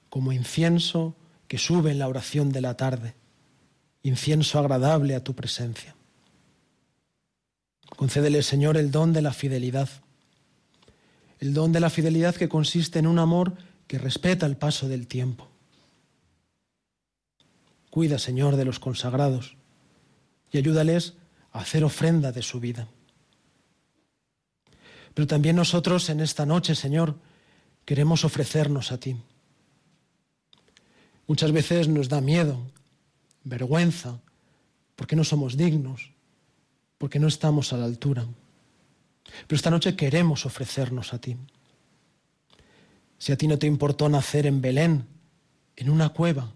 como 0.09 0.33
incienso 0.33 1.15
que 1.47 1.57
sube 1.57 1.91
en 1.91 1.99
la 1.99 2.07
oración 2.09 2.51
de 2.51 2.61
la 2.61 2.75
tarde, 2.75 3.15
incienso 4.03 4.59
agradable 4.59 5.15
a 5.15 5.23
tu 5.23 5.33
presencia. 5.33 5.96
Concédele, 7.95 8.43
Señor, 8.43 8.77
el 8.77 8.91
don 8.91 9.13
de 9.13 9.21
la 9.21 9.33
fidelidad, 9.33 9.89
el 11.39 11.53
don 11.53 11.71
de 11.71 11.79
la 11.79 11.89
fidelidad 11.89 12.35
que 12.35 12.49
consiste 12.49 12.99
en 12.99 13.07
un 13.07 13.19
amor 13.19 13.53
que 13.87 13.97
respeta 13.97 14.45
el 14.45 14.57
paso 14.57 14.87
del 14.87 15.07
tiempo. 15.07 15.47
Cuida, 17.89 18.19
Señor, 18.19 18.55
de 18.55 18.65
los 18.65 18.79
consagrados 18.79 19.55
y 20.51 20.57
ayúdales 20.57 21.13
a 21.51 21.59
hacer 21.59 21.83
ofrenda 21.83 22.31
de 22.31 22.41
su 22.41 22.59
vida. 22.59 22.87
Pero 25.13 25.25
también 25.25 25.55
nosotros 25.55 26.09
en 26.09 26.19
esta 26.19 26.45
noche, 26.45 26.75
Señor, 26.75 27.15
queremos 27.85 28.23
ofrecernos 28.23 28.91
a 28.91 28.99
ti. 28.99 29.15
Muchas 31.25 31.51
veces 31.51 31.87
nos 31.87 32.07
da 32.07 32.21
miedo, 32.21 32.61
vergüenza, 33.43 34.19
porque 34.95 35.15
no 35.15 35.23
somos 35.23 35.57
dignos, 35.57 36.11
porque 36.97 37.19
no 37.19 37.27
estamos 37.27 37.73
a 37.73 37.77
la 37.77 37.85
altura. 37.85 38.25
Pero 39.47 39.55
esta 39.55 39.69
noche 39.69 39.95
queremos 39.95 40.45
ofrecernos 40.45 41.13
a 41.13 41.19
ti. 41.19 41.37
Si 43.17 43.31
a 43.31 43.37
ti 43.37 43.47
no 43.47 43.57
te 43.57 43.67
importó 43.67 44.09
nacer 44.09 44.45
en 44.45 44.61
Belén, 44.61 45.05
en 45.75 45.89
una 45.89 46.09
cueva, 46.09 46.53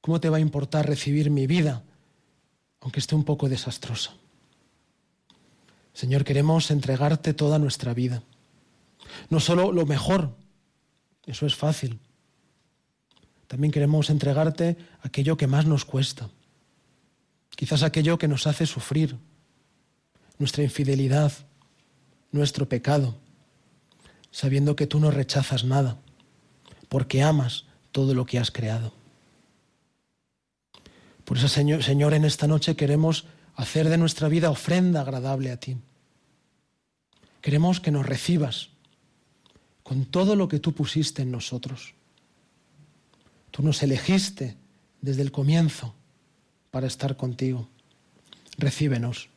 ¿cómo 0.00 0.20
te 0.20 0.28
va 0.28 0.38
a 0.38 0.40
importar 0.40 0.86
recibir 0.86 1.30
mi 1.30 1.46
vida, 1.46 1.82
aunque 2.80 3.00
esté 3.00 3.14
un 3.14 3.24
poco 3.24 3.48
desastrosa? 3.48 4.14
Señor, 5.92 6.24
queremos 6.24 6.70
entregarte 6.70 7.34
toda 7.34 7.58
nuestra 7.58 7.94
vida. 7.94 8.22
No 9.30 9.38
solo 9.40 9.72
lo 9.72 9.86
mejor, 9.86 10.36
eso 11.26 11.46
es 11.46 11.54
fácil. 11.54 12.00
También 13.46 13.70
queremos 13.70 14.10
entregarte 14.10 14.76
aquello 15.02 15.36
que 15.36 15.46
más 15.46 15.66
nos 15.66 15.84
cuesta. 15.84 16.28
Quizás 17.56 17.82
aquello 17.82 18.18
que 18.18 18.28
nos 18.28 18.46
hace 18.46 18.66
sufrir, 18.66 19.16
nuestra 20.38 20.64
infidelidad, 20.64 21.32
nuestro 22.32 22.68
pecado, 22.68 23.16
sabiendo 24.30 24.74
que 24.74 24.86
tú 24.86 24.98
no 24.98 25.10
rechazas 25.10 25.64
nada, 25.64 25.98
porque 26.88 27.22
amas 27.22 27.64
todo 27.92 28.14
lo 28.14 28.26
que 28.26 28.38
has 28.38 28.50
creado. 28.50 28.92
Por 31.24 31.38
eso, 31.38 31.48
Señor, 31.48 31.82
Señor, 31.82 32.12
en 32.12 32.24
esta 32.24 32.46
noche 32.46 32.76
queremos 32.76 33.24
hacer 33.54 33.88
de 33.88 33.96
nuestra 33.96 34.28
vida 34.28 34.50
ofrenda 34.50 35.00
agradable 35.00 35.52
a 35.52 35.56
ti. 35.56 35.76
Queremos 37.40 37.80
que 37.80 37.90
nos 37.90 38.04
recibas 38.04 38.70
con 39.82 40.06
todo 40.06 40.34
lo 40.34 40.48
que 40.48 40.58
tú 40.58 40.72
pusiste 40.72 41.22
en 41.22 41.30
nosotros. 41.30 41.94
Tú 43.50 43.62
nos 43.62 43.82
elegiste 43.82 44.56
desde 45.00 45.22
el 45.22 45.30
comienzo 45.30 45.94
para 46.74 46.88
estar 46.88 47.16
contigo. 47.16 47.68
Recíbenos. 48.58 49.28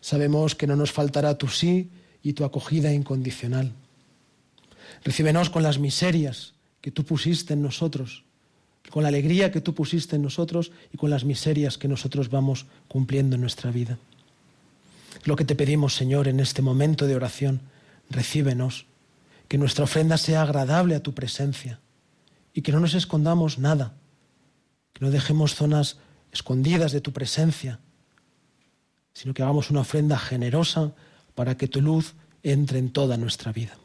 Sabemos 0.00 0.56
que 0.56 0.66
no 0.66 0.74
nos 0.74 0.90
faltará 0.90 1.38
tu 1.38 1.46
sí 1.46 1.90
y 2.24 2.32
tu 2.32 2.42
acogida 2.42 2.92
incondicional. 2.92 3.72
Recíbenos 5.04 5.48
con 5.48 5.62
las 5.62 5.78
miserias 5.78 6.54
que 6.80 6.90
tú 6.90 7.04
pusiste 7.04 7.54
en 7.54 7.62
nosotros, 7.62 8.24
con 8.90 9.04
la 9.04 9.10
alegría 9.10 9.52
que 9.52 9.60
tú 9.60 9.74
pusiste 9.74 10.16
en 10.16 10.22
nosotros 10.22 10.72
y 10.92 10.96
con 10.96 11.08
las 11.08 11.22
miserias 11.22 11.78
que 11.78 11.86
nosotros 11.86 12.30
vamos 12.30 12.66
cumpliendo 12.88 13.36
en 13.36 13.42
nuestra 13.42 13.70
vida. 13.70 13.96
Lo 15.22 15.36
que 15.36 15.44
te 15.44 15.54
pedimos, 15.54 15.94
Señor, 15.94 16.26
en 16.26 16.40
este 16.40 16.62
momento 16.62 17.06
de 17.06 17.14
oración, 17.14 17.60
recíbenos, 18.10 18.86
que 19.46 19.56
nuestra 19.56 19.84
ofrenda 19.84 20.18
sea 20.18 20.42
agradable 20.42 20.96
a 20.96 21.02
tu 21.04 21.14
presencia 21.14 21.78
y 22.52 22.62
que 22.62 22.72
no 22.72 22.80
nos 22.80 22.94
escondamos 22.94 23.60
nada, 23.60 23.94
que 24.94 25.04
no 25.04 25.12
dejemos 25.12 25.54
zonas 25.54 25.98
escondidas 26.38 26.92
de 26.92 27.00
tu 27.00 27.12
presencia, 27.12 27.80
sino 29.12 29.34
que 29.34 29.42
hagamos 29.42 29.70
una 29.70 29.80
ofrenda 29.80 30.16
generosa 30.16 30.92
para 31.34 31.56
que 31.56 31.66
tu 31.66 31.80
luz 31.80 32.14
entre 32.44 32.78
en 32.78 32.90
toda 32.90 33.16
nuestra 33.16 33.50
vida. 33.50 33.76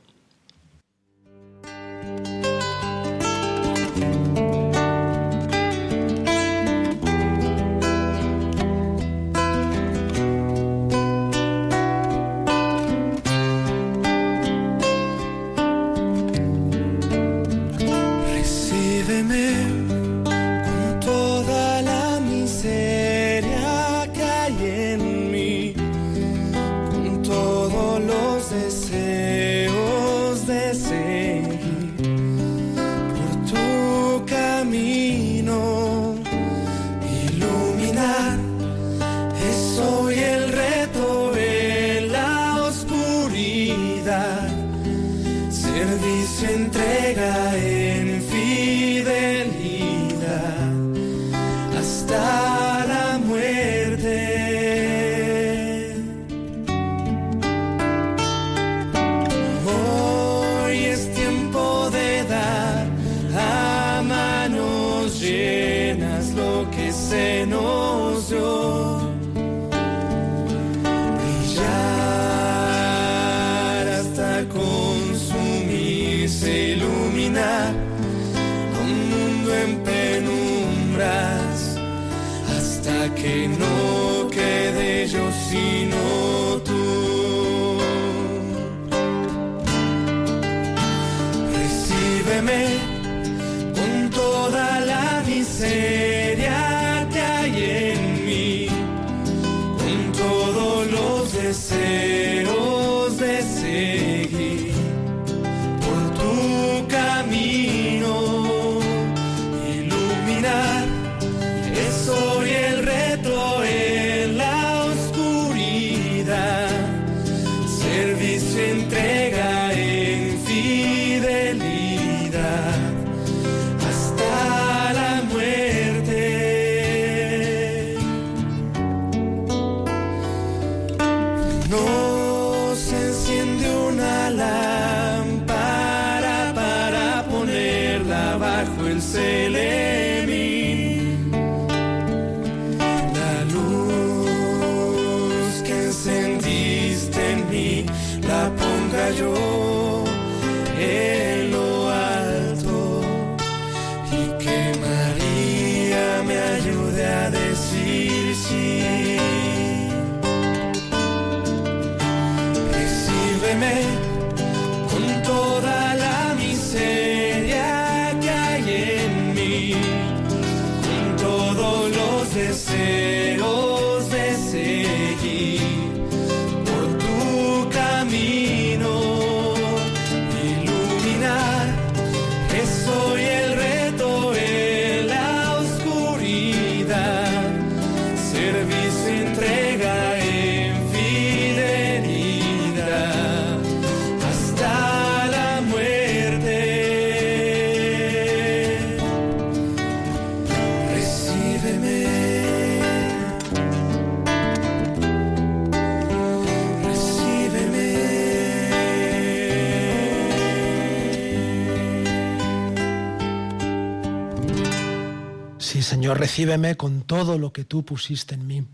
Señor, 216.14 216.28
recíbeme 216.30 216.78
con 216.78 217.02
todo 217.02 217.40
lo 217.40 217.54
que 217.54 217.64
tú 217.66 217.84
pusiste 217.84 218.36
en 218.36 218.46
mí, 218.46 218.68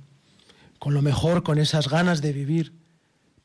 con 0.77 0.93
lo 0.93 1.01
mejor, 1.01 1.41
con 1.41 1.57
esas 1.57 1.87
ganas 1.87 2.21
de 2.21 2.33
vivir, 2.33 2.73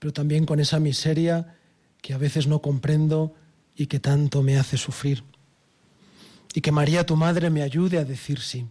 pero 0.01 0.13
también 0.13 0.47
con 0.47 0.59
esa 0.59 0.81
miseria 0.81 1.57
que 2.03 2.13
a 2.13 2.19
veces 2.19 2.49
no 2.49 2.61
comprendo 2.61 3.37
y 3.77 3.87
que 3.87 4.01
tanto 4.01 4.43
me 4.43 4.59
hace 4.59 4.79
sufrir. 4.79 5.23
Y 6.55 6.61
que 6.61 6.73
María, 6.73 7.07
tu 7.07 7.15
madre, 7.15 7.51
me 7.51 7.63
ayude 7.63 7.99
a 7.99 8.05
decir 8.05 8.41
sí. 8.41 8.67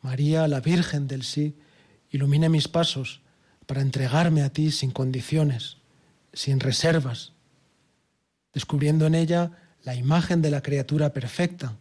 María, 0.00 0.48
la 0.48 0.60
Virgen 0.60 1.06
del 1.06 1.22
sí, 1.22 1.58
ilumine 2.08 2.48
mis 2.48 2.68
pasos 2.68 3.20
para 3.66 3.82
entregarme 3.82 4.40
a 4.40 4.48
ti 4.50 4.70
sin 4.70 4.92
condiciones, 4.92 5.76
sin 6.32 6.58
reservas, 6.58 7.34
descubriendo 8.54 9.06
en 9.06 9.14
ella 9.14 9.50
la 9.82 9.94
imagen 9.94 10.40
de 10.40 10.50
la 10.50 10.62
criatura 10.62 11.12
perfecta 11.12 11.76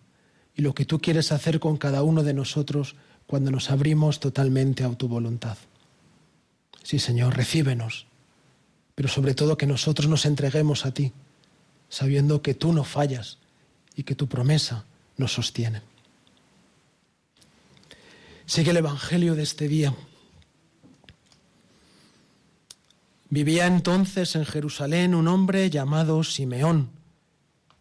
y 0.59 0.61
lo 0.61 0.75
que 0.75 0.83
tú 0.83 0.99
quieres 0.99 1.31
hacer 1.31 1.61
con 1.61 1.77
cada 1.77 2.03
uno 2.03 2.21
de 2.21 2.33
nosotros 2.33 2.97
cuando 3.27 3.49
nos 3.49 3.71
abrimos 3.71 4.19
totalmente 4.19 4.83
a 4.83 4.89
tu 4.89 5.07
voluntad. 5.07 5.57
Sí, 6.83 6.99
Señor, 6.99 7.37
recíbenos, 7.37 8.07
pero 8.93 9.07
sobre 9.07 9.33
todo 9.35 9.57
que 9.57 9.65
nosotros 9.65 10.09
nos 10.09 10.25
entreguemos 10.25 10.85
a 10.85 10.93
ti, 10.93 11.13
sabiendo 11.87 12.41
que 12.41 12.55
tú 12.55 12.73
no 12.73 12.83
fallas 12.83 13.37
y 13.95 14.03
que 14.03 14.15
tu 14.15 14.27
promesa 14.27 14.83
nos 15.15 15.31
sostiene. 15.31 15.81
Sigue 18.45 18.71
el 18.71 18.77
Evangelio 18.77 19.35
de 19.35 19.43
este 19.43 19.69
día. 19.69 19.95
Vivía 23.29 23.65
entonces 23.65 24.35
en 24.35 24.43
Jerusalén 24.43 25.15
un 25.15 25.29
hombre 25.29 25.69
llamado 25.69 26.21
Simeón, 26.25 26.89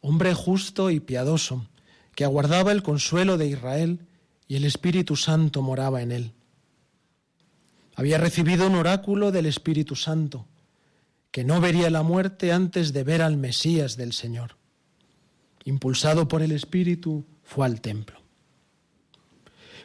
hombre 0.01 0.33
justo 0.33 0.93
y 0.93 1.01
piadoso, 1.01 1.67
que 2.19 2.25
aguardaba 2.25 2.73
el 2.73 2.83
consuelo 2.83 3.39
de 3.39 3.47
Israel 3.47 4.01
y 4.49 4.57
el 4.57 4.65
Espíritu 4.65 5.15
Santo 5.15 5.63
moraba 5.63 6.03
en 6.03 6.11
él. 6.11 6.33
Había 7.95 8.19
recibido 8.19 8.67
un 8.67 8.75
oráculo 8.75 9.31
del 9.31 9.47
Espíritu 9.47 9.95
Santo, 9.95 10.45
que 11.31 11.45
no 11.45 11.61
vería 11.61 11.91
la 11.91 12.03
muerte 12.03 12.51
antes 12.51 12.93
de 12.93 13.05
ver 13.05 13.23
al 13.23 13.37
Mesías 13.37 13.97
del 13.97 14.13
Señor. 14.13 14.57
Impulsado 15.65 16.27
por 16.27 16.43
el 16.43 16.51
Espíritu, 16.51 17.25
fue 17.45 17.67
al 17.67 17.81
templo. 17.81 18.19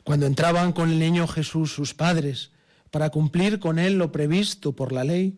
Cuando 0.03 0.25
entraban 0.25 0.73
con 0.73 0.89
el 0.89 0.97
niño 0.97 1.27
Jesús 1.27 1.71
sus 1.71 1.93
padres 1.93 2.49
para 2.89 3.11
cumplir 3.11 3.59
con 3.59 3.77
él 3.77 3.99
lo 3.99 4.11
previsto 4.11 4.75
por 4.75 4.91
la 4.91 5.03
ley, 5.03 5.37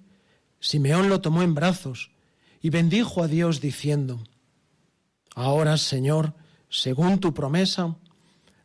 Simeón 0.61 1.09
lo 1.09 1.19
tomó 1.19 1.43
en 1.43 1.55
brazos 1.55 2.11
y 2.61 2.69
bendijo 2.69 3.21
a 3.21 3.27
Dios 3.27 3.59
diciendo, 3.59 4.23
Ahora, 5.35 5.77
Señor, 5.77 6.33
según 6.75 7.19
tu 7.19 7.33
promesa, 7.33 7.95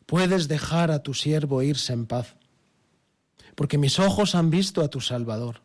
puedes 0.05 0.49
dejar 0.49 0.91
a 0.91 1.01
tu 1.01 1.13
siervo 1.13 1.61
irse 1.61 1.93
en 1.93 2.05
paz, 2.05 2.35
porque 3.55 3.77
mis 3.77 3.99
ojos 3.99 4.35
han 4.35 4.49
visto 4.49 4.81
a 4.81 4.89
tu 4.89 4.99
Salvador, 4.99 5.61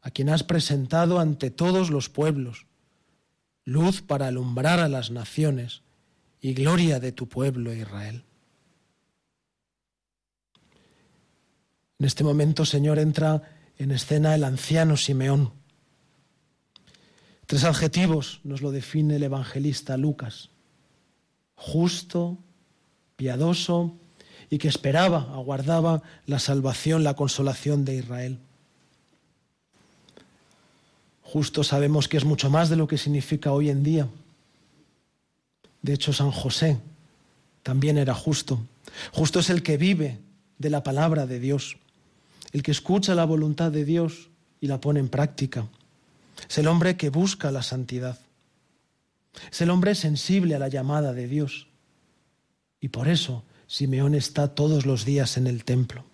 a 0.00 0.10
quien 0.10 0.28
has 0.28 0.44
presentado 0.44 1.18
ante 1.18 1.50
todos 1.50 1.90
los 1.90 2.08
pueblos, 2.08 2.66
luz 3.64 4.00
para 4.00 4.28
alumbrar 4.28 4.78
a 4.78 4.88
las 4.88 5.10
naciones 5.10 5.82
y 6.40 6.54
gloria 6.54 7.00
de 7.00 7.10
tu 7.10 7.28
pueblo 7.28 7.74
Israel. 7.74 8.24
En 11.98 12.06
este 12.06 12.22
momento, 12.22 12.64
Señor, 12.64 13.00
entra 13.00 13.42
en 13.76 13.90
escena 13.90 14.36
el 14.36 14.44
anciano 14.44 14.96
Simeón. 14.96 15.52
Tres 17.46 17.64
adjetivos 17.64 18.40
nos 18.44 18.62
lo 18.62 18.70
define 18.70 19.16
el 19.16 19.24
evangelista 19.24 19.96
Lucas. 19.96 20.50
Justo, 21.56 22.38
piadoso 23.16 23.94
y 24.50 24.58
que 24.58 24.68
esperaba, 24.68 25.28
aguardaba 25.32 26.02
la 26.26 26.38
salvación, 26.38 27.02
la 27.02 27.14
consolación 27.14 27.84
de 27.84 27.96
Israel. 27.96 28.38
Justo 31.22 31.64
sabemos 31.64 32.06
que 32.06 32.16
es 32.16 32.24
mucho 32.24 32.50
más 32.50 32.68
de 32.68 32.76
lo 32.76 32.86
que 32.86 32.98
significa 32.98 33.52
hoy 33.52 33.70
en 33.70 33.82
día. 33.82 34.08
De 35.82 35.92
hecho, 35.92 36.12
San 36.12 36.30
José 36.30 36.78
también 37.62 37.98
era 37.98 38.14
justo. 38.14 38.60
Justo 39.12 39.40
es 39.40 39.50
el 39.50 39.62
que 39.62 39.76
vive 39.76 40.20
de 40.58 40.70
la 40.70 40.82
palabra 40.82 41.26
de 41.26 41.40
Dios, 41.40 41.78
el 42.52 42.62
que 42.62 42.70
escucha 42.70 43.14
la 43.14 43.24
voluntad 43.24 43.72
de 43.72 43.84
Dios 43.84 44.28
y 44.60 44.68
la 44.68 44.80
pone 44.80 45.00
en 45.00 45.08
práctica. 45.08 45.66
Es 46.48 46.58
el 46.58 46.68
hombre 46.68 46.96
que 46.96 47.10
busca 47.10 47.50
la 47.50 47.62
santidad. 47.62 48.18
Es 49.50 49.60
el 49.60 49.70
hombre 49.70 49.94
sensible 49.94 50.54
a 50.54 50.58
la 50.58 50.68
llamada 50.68 51.12
de 51.12 51.28
Dios. 51.28 51.68
Y 52.80 52.88
por 52.88 53.08
eso 53.08 53.44
Simeón 53.66 54.14
está 54.14 54.54
todos 54.54 54.86
los 54.86 55.04
días 55.04 55.36
en 55.36 55.46
el 55.46 55.64
templo. 55.64 56.04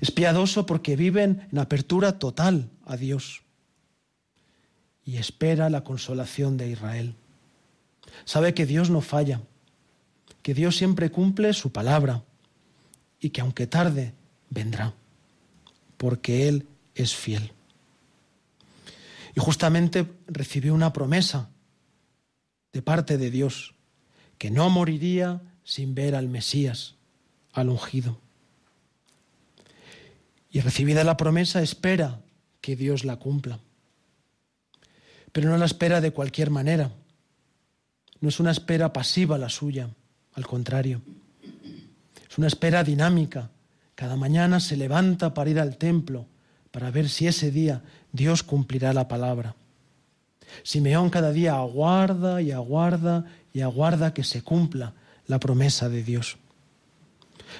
Es 0.00 0.10
piadoso 0.10 0.66
porque 0.66 0.96
viven 0.96 1.48
en 1.50 1.58
apertura 1.58 2.18
total 2.18 2.70
a 2.84 2.96
Dios 2.96 3.42
y 5.04 5.16
espera 5.18 5.68
la 5.70 5.84
consolación 5.84 6.56
de 6.56 6.70
Israel. 6.70 7.14
Sabe 8.24 8.54
que 8.54 8.66
Dios 8.66 8.90
no 8.90 9.00
falla, 9.00 9.40
que 10.42 10.54
Dios 10.54 10.76
siempre 10.76 11.10
cumple 11.10 11.52
su 11.52 11.72
palabra 11.72 12.22
y 13.20 13.30
que 13.30 13.40
aunque 13.40 13.66
tarde, 13.66 14.14
vendrá, 14.50 14.94
porque 15.96 16.48
Él 16.48 16.66
es 16.94 17.14
fiel. 17.14 17.52
Y 19.34 19.40
justamente 19.40 20.06
recibió 20.26 20.74
una 20.74 20.92
promesa 20.92 21.50
de 22.74 22.82
parte 22.82 23.16
de 23.16 23.30
Dios, 23.30 23.74
que 24.36 24.50
no 24.50 24.68
moriría 24.68 25.40
sin 25.62 25.94
ver 25.94 26.16
al 26.16 26.28
Mesías, 26.28 26.96
al 27.52 27.68
ungido. 27.70 28.18
Y 30.50 30.60
recibida 30.60 31.04
la 31.04 31.16
promesa, 31.16 31.62
espera 31.62 32.20
que 32.60 32.74
Dios 32.74 33.04
la 33.04 33.16
cumpla. 33.16 33.60
Pero 35.32 35.50
no 35.50 35.56
la 35.56 35.66
espera 35.66 36.00
de 36.00 36.10
cualquier 36.10 36.50
manera. 36.50 36.90
No 38.20 38.28
es 38.28 38.40
una 38.40 38.50
espera 38.50 38.92
pasiva 38.92 39.38
la 39.38 39.50
suya, 39.50 39.90
al 40.32 40.46
contrario. 40.46 41.00
Es 42.28 42.38
una 42.38 42.48
espera 42.48 42.82
dinámica. 42.82 43.50
Cada 43.94 44.16
mañana 44.16 44.58
se 44.58 44.76
levanta 44.76 45.32
para 45.32 45.50
ir 45.50 45.60
al 45.60 45.76
templo, 45.76 46.26
para 46.72 46.90
ver 46.90 47.08
si 47.08 47.28
ese 47.28 47.52
día 47.52 47.84
Dios 48.10 48.42
cumplirá 48.42 48.92
la 48.92 49.06
palabra. 49.06 49.54
Simeón 50.62 51.10
cada 51.10 51.32
día 51.32 51.54
aguarda 51.54 52.40
y 52.40 52.52
aguarda 52.52 53.24
y 53.52 53.60
aguarda 53.60 54.14
que 54.14 54.24
se 54.24 54.42
cumpla 54.42 54.94
la 55.26 55.40
promesa 55.40 55.88
de 55.88 56.02
Dios. 56.02 56.38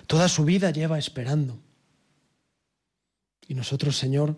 Toda 0.06 0.28
su 0.28 0.44
vida 0.44 0.70
lleva 0.70 0.98
esperando. 0.98 1.58
Y 3.46 3.54
nosotros, 3.54 3.96
Señor, 3.96 4.36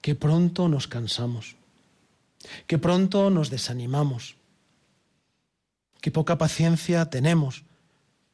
que 0.00 0.14
pronto 0.14 0.68
nos 0.68 0.88
cansamos, 0.88 1.56
que 2.66 2.78
pronto 2.78 3.30
nos 3.30 3.50
desanimamos, 3.50 4.36
que 6.00 6.10
poca 6.10 6.38
paciencia 6.38 7.10
tenemos 7.10 7.64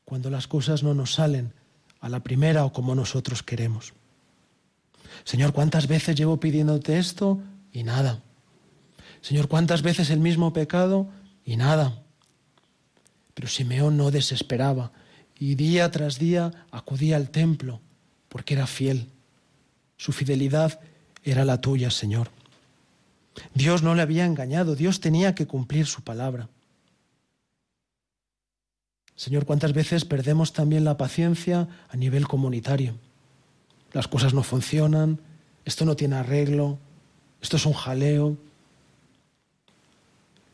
cuando 0.05 0.31
las 0.31 0.47
cosas 0.47 0.83
no 0.83 0.95
nos 0.95 1.15
salen 1.15 1.53
a 2.01 2.09
la 2.09 2.21
primera 2.21 2.65
o 2.65 2.73
como 2.73 2.95
nosotros 2.95 3.43
queremos. 3.43 3.95
Señor, 5.25 5.53
¿cuántas 5.53 5.87
veces 5.87 6.17
llevo 6.17 6.39
pidiéndote 6.39 6.99
esto 6.99 7.41
y 7.73 7.85
nada? 7.85 8.21
Señor, 9.23 9.49
¿cuántas 9.49 9.83
veces 9.83 10.11
el 10.11 10.21
mismo 10.21 10.53
pecado 10.53 11.09
y 11.45 11.57
nada? 11.57 12.03
Pero 13.35 13.49
Simeón 13.49 13.97
no 13.97 14.11
desesperaba 14.11 14.93
y 15.39 15.55
día 15.55 15.91
tras 15.91 16.19
día 16.19 16.67
acudía 16.71 17.17
al 17.17 17.31
templo 17.31 17.81
porque 18.29 18.55
era 18.55 18.67
fiel. 18.67 19.09
Su 19.97 20.13
fidelidad 20.13 20.81
era 21.23 21.45
la 21.45 21.61
tuya, 21.61 21.91
Señor. 21.91 22.31
Dios 23.55 23.83
no 23.83 23.95
le 23.95 24.03
había 24.03 24.27
engañado, 24.27 24.75
Dios 24.75 25.01
tenía 25.01 25.35
que 25.35 25.47
cumplir 25.47 25.87
su 25.87 26.03
palabra. 26.03 26.49
Señor, 29.15 29.47
¿cuántas 29.47 29.73
veces 29.73 30.05
perdemos 30.05 30.53
también 30.53 30.85
la 30.85 30.97
paciencia 30.97 31.69
a 31.89 31.97
nivel 31.97 32.27
comunitario? 32.27 32.95
Las 33.93 34.09
cosas 34.09 34.35
no 34.35 34.43
funcionan, 34.43 35.21
esto 35.65 35.85
no 35.85 35.95
tiene 35.95 36.17
arreglo, 36.17 36.79
esto 37.41 37.57
es 37.57 37.67
un 37.67 37.73
jaleo. 37.73 38.37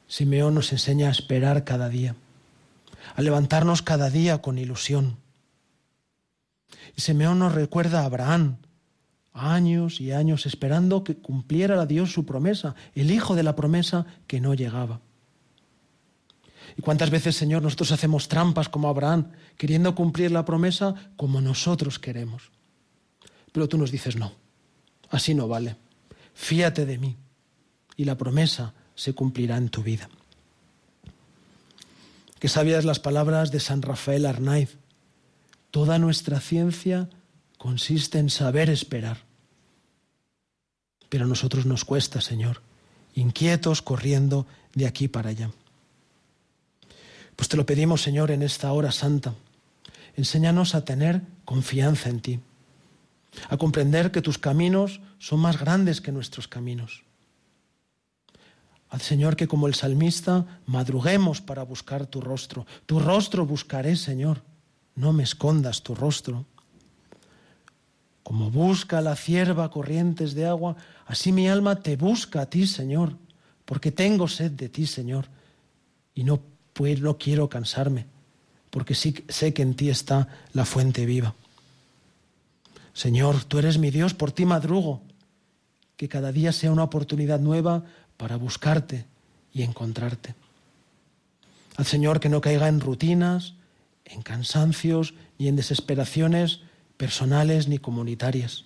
Simeón 0.08 0.54
nos 0.54 0.72
enseña 0.72 1.08
a 1.08 1.12
esperar 1.12 1.64
cada 1.64 1.88
día, 1.90 2.16
a 3.14 3.22
levantarnos 3.22 3.82
cada 3.82 4.08
día 4.08 4.40
con 4.40 4.58
ilusión. 4.58 5.18
Y 6.96 7.02
Simeón 7.02 7.38
nos 7.38 7.54
recuerda 7.54 8.00
a 8.00 8.06
Abraham, 8.06 8.56
años 9.34 10.00
y 10.00 10.12
años 10.12 10.46
esperando 10.46 11.04
que 11.04 11.16
cumpliera 11.16 11.80
a 11.80 11.86
Dios 11.86 12.10
su 12.12 12.24
promesa, 12.24 12.74
el 12.94 13.10
hijo 13.10 13.36
de 13.36 13.42
la 13.42 13.54
promesa 13.54 14.06
que 14.26 14.40
no 14.40 14.54
llegaba. 14.54 15.00
¿Y 16.76 16.82
cuántas 16.82 17.10
veces, 17.10 17.36
Señor, 17.36 17.62
nosotros 17.62 17.92
hacemos 17.92 18.28
trampas 18.28 18.68
como 18.68 18.88
Abraham, 18.88 19.32
queriendo 19.56 19.94
cumplir 19.94 20.30
la 20.30 20.44
promesa 20.44 20.94
como 21.16 21.40
nosotros 21.40 21.98
queremos? 21.98 22.50
Pero 23.52 23.68
tú 23.68 23.76
nos 23.76 23.90
dices, 23.90 24.16
no, 24.16 24.32
así 25.10 25.34
no 25.34 25.48
vale. 25.48 25.76
Fíate 26.34 26.86
de 26.86 26.98
mí 26.98 27.16
y 27.96 28.04
la 28.04 28.16
promesa 28.16 28.74
se 28.98 29.14
cumplirá 29.14 29.56
en 29.56 29.68
tu 29.68 29.84
vida. 29.84 30.08
Que 32.40 32.48
sabías 32.48 32.84
las 32.84 32.98
palabras 32.98 33.52
de 33.52 33.60
San 33.60 33.80
Rafael 33.80 34.26
Arnaiz. 34.26 34.76
Toda 35.70 36.00
nuestra 36.00 36.40
ciencia 36.40 37.08
consiste 37.58 38.18
en 38.18 38.28
saber 38.28 38.68
esperar. 38.68 39.18
Pero 41.08 41.24
a 41.24 41.28
nosotros 41.28 41.64
nos 41.64 41.84
cuesta, 41.84 42.20
Señor, 42.20 42.60
inquietos 43.14 43.82
corriendo 43.82 44.46
de 44.74 44.86
aquí 44.86 45.06
para 45.06 45.30
allá. 45.30 45.52
Pues 47.36 47.48
te 47.48 47.56
lo 47.56 47.66
pedimos, 47.66 48.02
Señor, 48.02 48.32
en 48.32 48.42
esta 48.42 48.72
hora 48.72 48.90
santa. 48.90 49.34
Enséñanos 50.16 50.74
a 50.74 50.84
tener 50.84 51.22
confianza 51.44 52.08
en 52.08 52.20
ti, 52.20 52.40
a 53.48 53.56
comprender 53.56 54.10
que 54.10 54.22
tus 54.22 54.38
caminos 54.38 55.00
son 55.20 55.38
más 55.38 55.56
grandes 55.60 56.00
que 56.00 56.10
nuestros 56.10 56.48
caminos. 56.48 57.04
Al 58.90 59.00
Señor 59.00 59.36
que 59.36 59.48
como 59.48 59.66
el 59.66 59.74
salmista 59.74 60.46
madruguemos 60.66 61.40
para 61.40 61.62
buscar 61.62 62.06
tu 62.06 62.20
rostro. 62.20 62.66
Tu 62.86 62.98
rostro 62.98 63.44
buscaré, 63.44 63.96
Señor. 63.96 64.42
No 64.94 65.12
me 65.12 65.22
escondas 65.22 65.82
tu 65.82 65.94
rostro. 65.94 66.46
Como 68.22 68.50
busca 68.50 69.00
la 69.00 69.16
cierva 69.16 69.70
corrientes 69.70 70.34
de 70.34 70.46
agua, 70.46 70.76
así 71.06 71.32
mi 71.32 71.48
alma 71.48 71.82
te 71.82 71.96
busca 71.96 72.42
a 72.42 72.46
ti, 72.46 72.66
Señor, 72.66 73.16
porque 73.64 73.90
tengo 73.90 74.28
sed 74.28 74.50
de 74.50 74.68
ti, 74.68 74.86
Señor, 74.86 75.26
y 76.14 76.24
no, 76.24 76.40
pues, 76.74 77.00
no 77.00 77.16
quiero 77.16 77.48
cansarme, 77.48 78.06
porque 78.68 78.94
sé 78.94 79.54
que 79.54 79.62
en 79.62 79.74
ti 79.74 79.88
está 79.88 80.28
la 80.52 80.66
fuente 80.66 81.06
viva. 81.06 81.34
Señor, 82.92 83.44
tú 83.44 83.58
eres 83.58 83.78
mi 83.78 83.90
Dios, 83.90 84.12
por 84.12 84.32
ti 84.32 84.44
madrugo, 84.44 85.00
que 85.96 86.08
cada 86.08 86.32
día 86.32 86.52
sea 86.52 86.72
una 86.72 86.84
oportunidad 86.84 87.40
nueva 87.40 87.84
para 88.18 88.36
buscarte 88.36 89.06
y 89.54 89.62
encontrarte. 89.62 90.34
Al 91.76 91.86
Señor 91.86 92.20
que 92.20 92.28
no 92.28 92.42
caiga 92.42 92.68
en 92.68 92.80
rutinas, 92.80 93.54
en 94.04 94.20
cansancios 94.20 95.14
y 95.38 95.48
en 95.48 95.56
desesperaciones 95.56 96.60
personales 96.98 97.68
ni 97.68 97.78
comunitarias. 97.78 98.64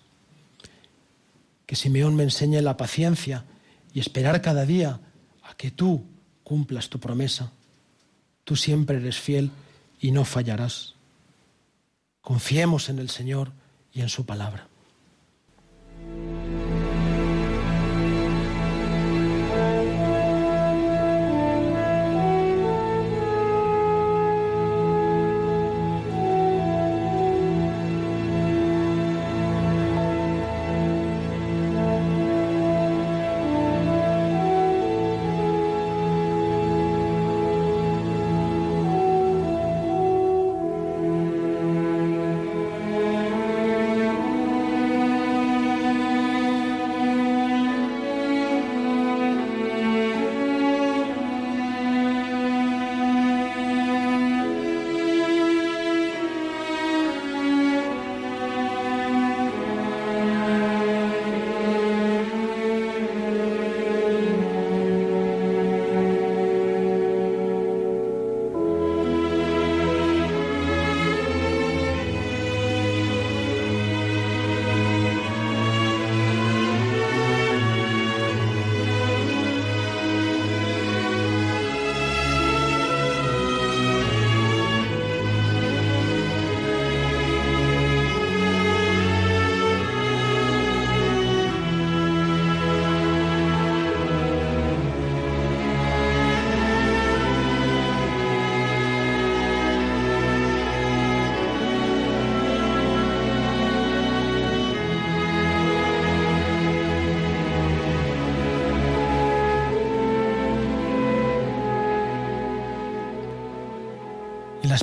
Que 1.66 1.76
Simeón 1.76 2.16
me 2.16 2.24
enseñe 2.24 2.60
la 2.62 2.76
paciencia 2.76 3.44
y 3.92 4.00
esperar 4.00 4.42
cada 4.42 4.64
día 4.64 4.98
a 5.44 5.54
que 5.54 5.70
tú 5.70 6.04
cumplas 6.42 6.88
tu 6.88 6.98
promesa. 6.98 7.52
Tú 8.44 8.56
siempre 8.56 8.96
eres 8.96 9.18
fiel 9.18 9.50
y 10.00 10.10
no 10.10 10.24
fallarás. 10.24 10.94
Confiemos 12.22 12.88
en 12.88 12.98
el 12.98 13.10
Señor 13.10 13.52
y 13.92 14.00
en 14.00 14.08
su 14.08 14.24
palabra. 14.24 14.68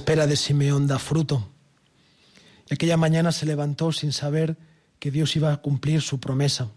Espera 0.10 0.26
de 0.26 0.38
Simeón 0.38 0.88
da 0.88 0.98
fruto. 0.98 1.48
Y 2.68 2.74
aquella 2.74 2.98
mañana 2.98 3.32
se 3.32 3.46
levantó 3.46 3.92
sin 3.92 4.12
saber 4.12 4.58
que 4.98 5.12
Dios 5.12 5.36
iba 5.36 5.54
a 5.54 5.58
cumplir 5.58 6.02
su 6.02 6.20
promesa. 6.20 6.72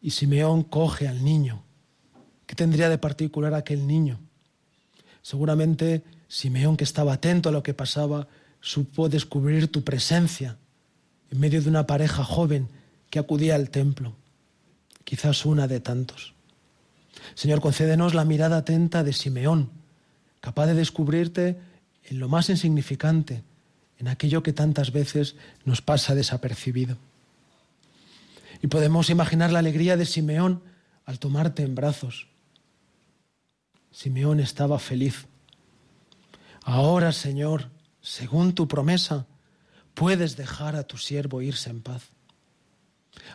Y 0.00 0.12
Simeón 0.12 0.62
coge 0.62 1.08
al 1.08 1.22
niño. 1.22 1.62
¿Qué 2.46 2.54
tendría 2.54 2.88
de 2.88 2.96
particular 2.96 3.52
aquel 3.52 3.86
niño? 3.86 4.18
Seguramente 5.20 6.02
Simeón, 6.26 6.78
que 6.78 6.84
estaba 6.84 7.12
atento 7.12 7.50
a 7.50 7.52
lo 7.52 7.62
que 7.62 7.74
pasaba, 7.74 8.28
supo 8.62 9.10
descubrir 9.10 9.70
tu 9.70 9.84
presencia 9.84 10.56
en 11.30 11.38
medio 11.38 11.60
de 11.60 11.68
una 11.68 11.86
pareja 11.86 12.24
joven 12.24 12.70
que 13.10 13.18
acudía 13.18 13.56
al 13.56 13.68
templo, 13.68 14.14
quizás 15.04 15.44
una 15.44 15.68
de 15.68 15.80
tantos. 15.80 16.32
Señor, 17.34 17.60
concédenos 17.60 18.14
la 18.14 18.24
mirada 18.24 18.56
atenta 18.56 19.04
de 19.04 19.12
Simeón, 19.12 19.81
capaz 20.42 20.66
de 20.66 20.74
descubrirte 20.74 21.56
en 22.02 22.18
lo 22.18 22.28
más 22.28 22.50
insignificante, 22.50 23.44
en 23.98 24.08
aquello 24.08 24.42
que 24.42 24.52
tantas 24.52 24.90
veces 24.90 25.36
nos 25.64 25.80
pasa 25.80 26.16
desapercibido. 26.16 26.98
Y 28.60 28.66
podemos 28.66 29.08
imaginar 29.08 29.52
la 29.52 29.60
alegría 29.60 29.96
de 29.96 30.04
Simeón 30.04 30.60
al 31.04 31.20
tomarte 31.20 31.62
en 31.62 31.76
brazos. 31.76 32.26
Simeón 33.92 34.40
estaba 34.40 34.80
feliz. 34.80 35.26
Ahora, 36.64 37.12
Señor, 37.12 37.70
según 38.00 38.52
tu 38.52 38.66
promesa, 38.66 39.26
puedes 39.94 40.36
dejar 40.36 40.74
a 40.74 40.82
tu 40.82 40.98
siervo 40.98 41.40
irse 41.40 41.70
en 41.70 41.82
paz. 41.82 42.10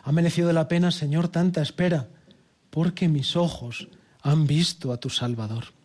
Ha 0.04 0.12
merecido 0.12 0.52
la 0.52 0.68
pena, 0.68 0.90
Señor, 0.90 1.28
tanta 1.28 1.62
espera, 1.62 2.10
porque 2.68 3.08
mis 3.08 3.34
ojos 3.34 3.88
han 4.20 4.46
visto 4.46 4.92
a 4.92 4.98
tu 4.98 5.08
Salvador. 5.08 5.77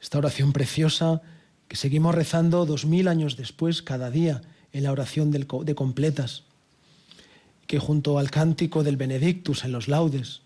Esta 0.00 0.18
oración 0.18 0.52
preciosa 0.52 1.22
que 1.68 1.76
seguimos 1.76 2.14
rezando 2.14 2.66
dos 2.66 2.84
mil 2.84 3.06
años 3.08 3.36
después, 3.36 3.82
cada 3.82 4.10
día, 4.10 4.42
en 4.72 4.84
la 4.84 4.92
oración 4.92 5.30
de 5.30 5.74
completas, 5.74 6.44
que 7.66 7.78
junto 7.78 8.18
al 8.18 8.30
cántico 8.30 8.82
del 8.82 8.96
Benedictus 8.96 9.64
en 9.64 9.72
los 9.72 9.86
laudes, 9.86 10.42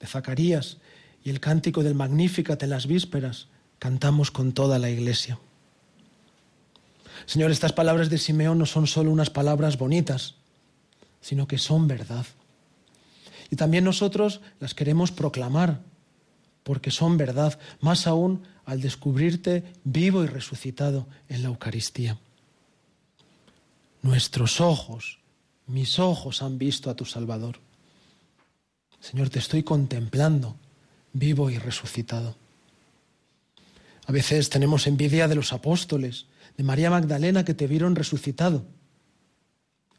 de 0.00 0.06
Zacarías 0.06 0.78
y 1.24 1.30
el 1.30 1.40
cántico 1.40 1.82
del 1.82 1.94
Magnificat 1.94 2.62
en 2.62 2.70
las 2.70 2.86
vísperas, 2.86 3.48
cantamos 3.78 4.30
con 4.30 4.52
toda 4.52 4.78
la 4.78 4.90
iglesia. 4.90 5.38
Señor, 7.26 7.50
estas 7.50 7.72
palabras 7.72 8.10
de 8.10 8.18
Simeón 8.18 8.58
no 8.58 8.66
son 8.66 8.86
solo 8.86 9.10
unas 9.10 9.30
palabras 9.30 9.78
bonitas, 9.78 10.34
sino 11.20 11.46
que 11.46 11.58
son 11.58 11.86
verdad. 11.86 12.26
Y 13.50 13.56
también 13.56 13.84
nosotros 13.84 14.40
las 14.60 14.74
queremos 14.74 15.12
proclamar, 15.12 15.80
porque 16.62 16.90
son 16.90 17.16
verdad, 17.16 17.58
más 17.80 18.06
aún 18.06 18.42
al 18.64 18.80
descubrirte 18.80 19.64
vivo 19.84 20.24
y 20.24 20.26
resucitado 20.26 21.06
en 21.28 21.42
la 21.42 21.48
Eucaristía. 21.48 22.18
Nuestros 24.02 24.60
ojos, 24.60 25.18
mis 25.66 25.98
ojos 25.98 26.42
han 26.42 26.58
visto 26.58 26.90
a 26.90 26.94
tu 26.94 27.04
Salvador. 27.04 27.58
Señor, 29.00 29.30
te 29.30 29.38
estoy 29.38 29.62
contemplando, 29.62 30.56
vivo 31.12 31.50
y 31.50 31.58
resucitado. 31.58 32.36
A 34.06 34.12
veces 34.12 34.50
tenemos 34.50 34.86
envidia 34.86 35.28
de 35.28 35.36
los 35.36 35.52
apóstoles, 35.52 36.26
de 36.56 36.64
María 36.64 36.90
Magdalena 36.90 37.44
que 37.44 37.54
te 37.54 37.66
vieron 37.66 37.94
resucitado. 37.94 38.66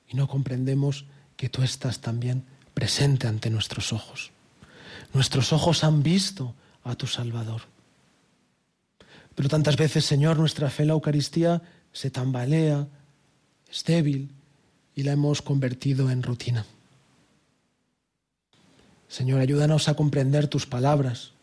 Y 0.08 0.16
no 0.16 0.28
comprendemos 0.28 1.06
que 1.38 1.50
tú 1.50 1.64
estás 1.64 2.02
también 2.02 2.46
presente 2.74 3.28
ante 3.28 3.50
nuestros 3.50 3.94
ojos. 3.94 4.33
Nuestros 5.14 5.54
ojos 5.54 5.84
han 5.84 6.04
visto 6.04 6.56
a 6.84 6.96
tu 6.96 7.08
Salvador. 7.08 7.62
Pero 9.36 9.50
tantas 9.50 9.78
veces, 9.78 10.06
Señor, 10.06 10.38
nuestra 10.38 10.70
fe 10.70 10.84
en 10.84 10.88
la 10.88 10.94
Eucaristía 10.94 11.62
se 11.92 12.10
tambalea, 12.10 12.88
es 13.72 13.84
débil 13.84 14.30
y 14.96 15.04
la 15.04 15.14
hemos 15.14 15.42
convertido 15.42 16.10
en 16.10 16.24
rutina. 16.24 16.66
Señor, 19.08 19.40
ayúdanos 19.42 19.88
a 19.90 19.96
comprender 19.96 20.48
tus 20.48 20.66
palabras. 20.66 21.34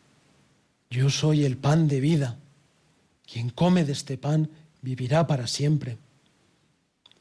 Yo 0.90 1.08
soy 1.08 1.44
el 1.44 1.56
pan 1.56 1.86
de 1.86 2.00
vida. 2.00 2.36
Quien 3.32 3.50
come 3.50 3.84
de 3.84 3.92
este 3.92 4.18
pan 4.18 4.50
vivirá 4.82 5.28
para 5.28 5.46
siempre. 5.46 5.98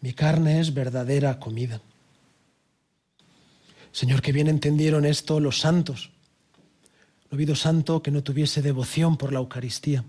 Mi 0.01 0.13
carne 0.13 0.59
es 0.59 0.73
verdadera 0.73 1.39
comida. 1.39 1.81
Señor, 3.91 4.21
que 4.21 4.31
bien 4.31 4.47
entendieron 4.47 5.05
esto 5.05 5.39
los 5.39 5.59
santos. 5.59 6.11
No 7.31 7.53
ha 7.53 7.55
santo 7.55 8.01
que 8.01 8.11
no 8.11 8.23
tuviese 8.23 8.61
devoción 8.61 9.17
por 9.17 9.31
la 9.31 9.39
Eucaristía, 9.39 10.03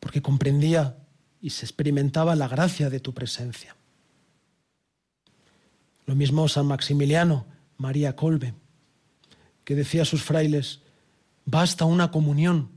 porque 0.00 0.20
comprendía 0.20 0.96
y 1.40 1.50
se 1.50 1.64
experimentaba 1.64 2.34
la 2.34 2.48
gracia 2.48 2.90
de 2.90 3.00
tu 3.00 3.14
presencia. 3.14 3.76
Lo 6.06 6.14
mismo 6.16 6.48
San 6.48 6.66
Maximiliano, 6.66 7.46
María 7.76 8.16
Colbe, 8.16 8.54
que 9.64 9.76
decía 9.76 10.02
a 10.02 10.06
sus 10.06 10.22
frailes, 10.22 10.80
basta 11.44 11.84
una 11.84 12.10
comunión, 12.10 12.70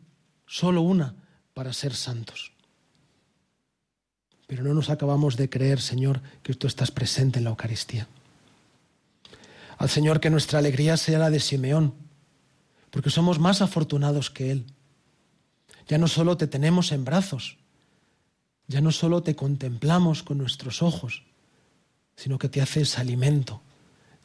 solo 0.45 0.81
una, 0.81 1.15
para 1.53 1.73
ser 1.73 1.95
santos. 1.95 2.51
Pero 4.45 4.63
no 4.63 4.73
nos 4.75 4.91
acabamos 4.91 5.37
de 5.37 5.49
creer, 5.49 5.81
Señor, 5.81 6.21
que 6.43 6.53
tú 6.53 6.67
estás 6.67 6.91
presente 6.91 7.39
en 7.39 7.45
la 7.45 7.49
Eucaristía. 7.49 8.07
Al 9.77 9.89
Señor 9.89 10.19
que 10.19 10.29
nuestra 10.29 10.59
alegría 10.59 10.95
sea 10.97 11.17
la 11.17 11.31
de 11.31 11.39
Simeón, 11.39 12.04
porque 12.95 13.09
somos 13.09 13.39
más 13.39 13.61
afortunados 13.61 14.31
que 14.31 14.51
Él. 14.51 14.65
Ya 15.89 15.97
no 15.97 16.07
solo 16.07 16.37
te 16.37 16.47
tenemos 16.47 16.93
en 16.93 17.03
brazos, 17.03 17.57
ya 18.67 18.79
no 18.79 18.93
solo 18.93 19.21
te 19.21 19.35
contemplamos 19.35 20.23
con 20.23 20.37
nuestros 20.37 20.81
ojos, 20.81 21.23
sino 22.15 22.39
que 22.39 22.47
te 22.47 22.61
haces 22.61 22.97
alimento 22.97 23.61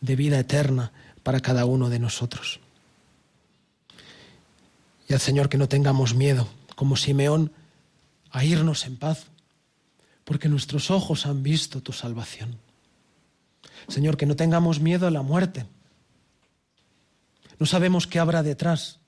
de 0.01 0.15
vida 0.15 0.39
eterna 0.39 0.93
para 1.25 1.41
cada 1.41 1.65
uno 1.65 1.91
de 1.91 1.99
nosotros. 1.99 2.61
Y 5.09 5.15
al 5.15 5.21
Señor 5.21 5.49
que 5.49 5.59
no 5.59 5.69
tengamos 5.69 6.15
miedo, 6.15 6.47
como 6.77 6.95
Simeón, 6.95 7.51
a 8.31 8.45
irnos 8.45 8.87
en 8.87 8.99
paz, 8.99 9.27
porque 10.23 10.49
nuestros 10.49 10.93
ojos 10.93 11.27
han 11.27 11.43
visto 11.43 11.83
tu 11.83 11.91
salvación. 11.91 12.57
Señor, 13.89 14.17
que 14.17 14.27
no 14.27 14.37
tengamos 14.37 14.79
miedo 14.79 15.09
a 15.09 15.11
la 15.11 15.23
muerte. 15.23 15.67
No 17.61 17.67
sabemos 17.67 18.07
qué 18.07 18.19
habrá 18.19 18.43
detrás, 18.43 19.01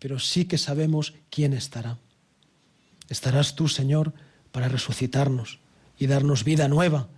pero 0.00 0.18
sí 0.18 0.44
que 0.44 0.58
sabemos 0.58 1.14
quién 1.30 1.52
estará. 1.52 1.98
Estarás 3.08 3.54
tú, 3.54 3.68
Señor, 3.68 4.12
para 4.50 4.68
resucitarnos 4.68 5.60
y 5.96 6.08
darnos 6.08 6.42
vida 6.42 6.66
nueva, 6.66 7.08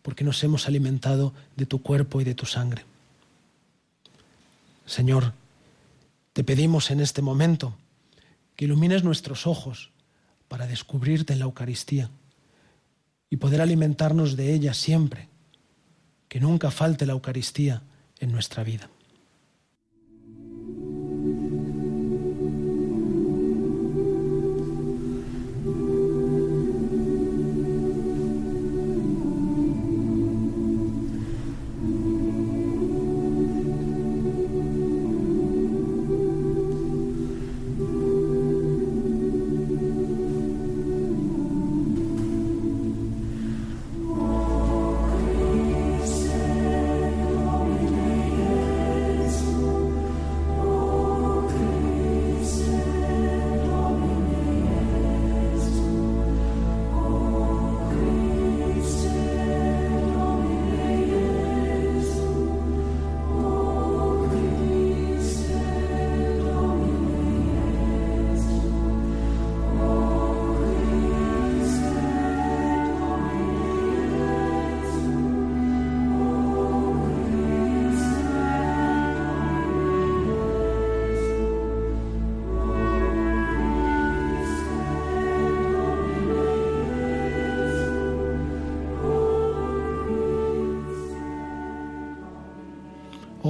porque 0.00 0.24
nos 0.24 0.42
hemos 0.42 0.66
alimentado 0.66 1.34
de 1.54 1.66
tu 1.66 1.82
cuerpo 1.82 2.22
y 2.22 2.24
de 2.24 2.34
tu 2.34 2.46
sangre. 2.46 2.86
Señor, 4.86 5.34
te 6.32 6.42
pedimos 6.44 6.90
en 6.90 7.00
este 7.00 7.20
momento 7.20 7.76
que 8.56 8.64
ilumines 8.64 9.04
nuestros 9.04 9.46
ojos 9.46 9.90
para 10.48 10.66
descubrirte 10.66 11.34
en 11.34 11.40
la 11.40 11.44
Eucaristía 11.44 12.08
y 13.28 13.36
poder 13.36 13.60
alimentarnos 13.60 14.34
de 14.34 14.54
ella 14.54 14.72
siempre, 14.72 15.28
que 16.28 16.40
nunca 16.40 16.70
falte 16.70 17.04
la 17.04 17.12
Eucaristía 17.12 17.82
en 18.18 18.32
nuestra 18.32 18.64
vida. 18.64 18.88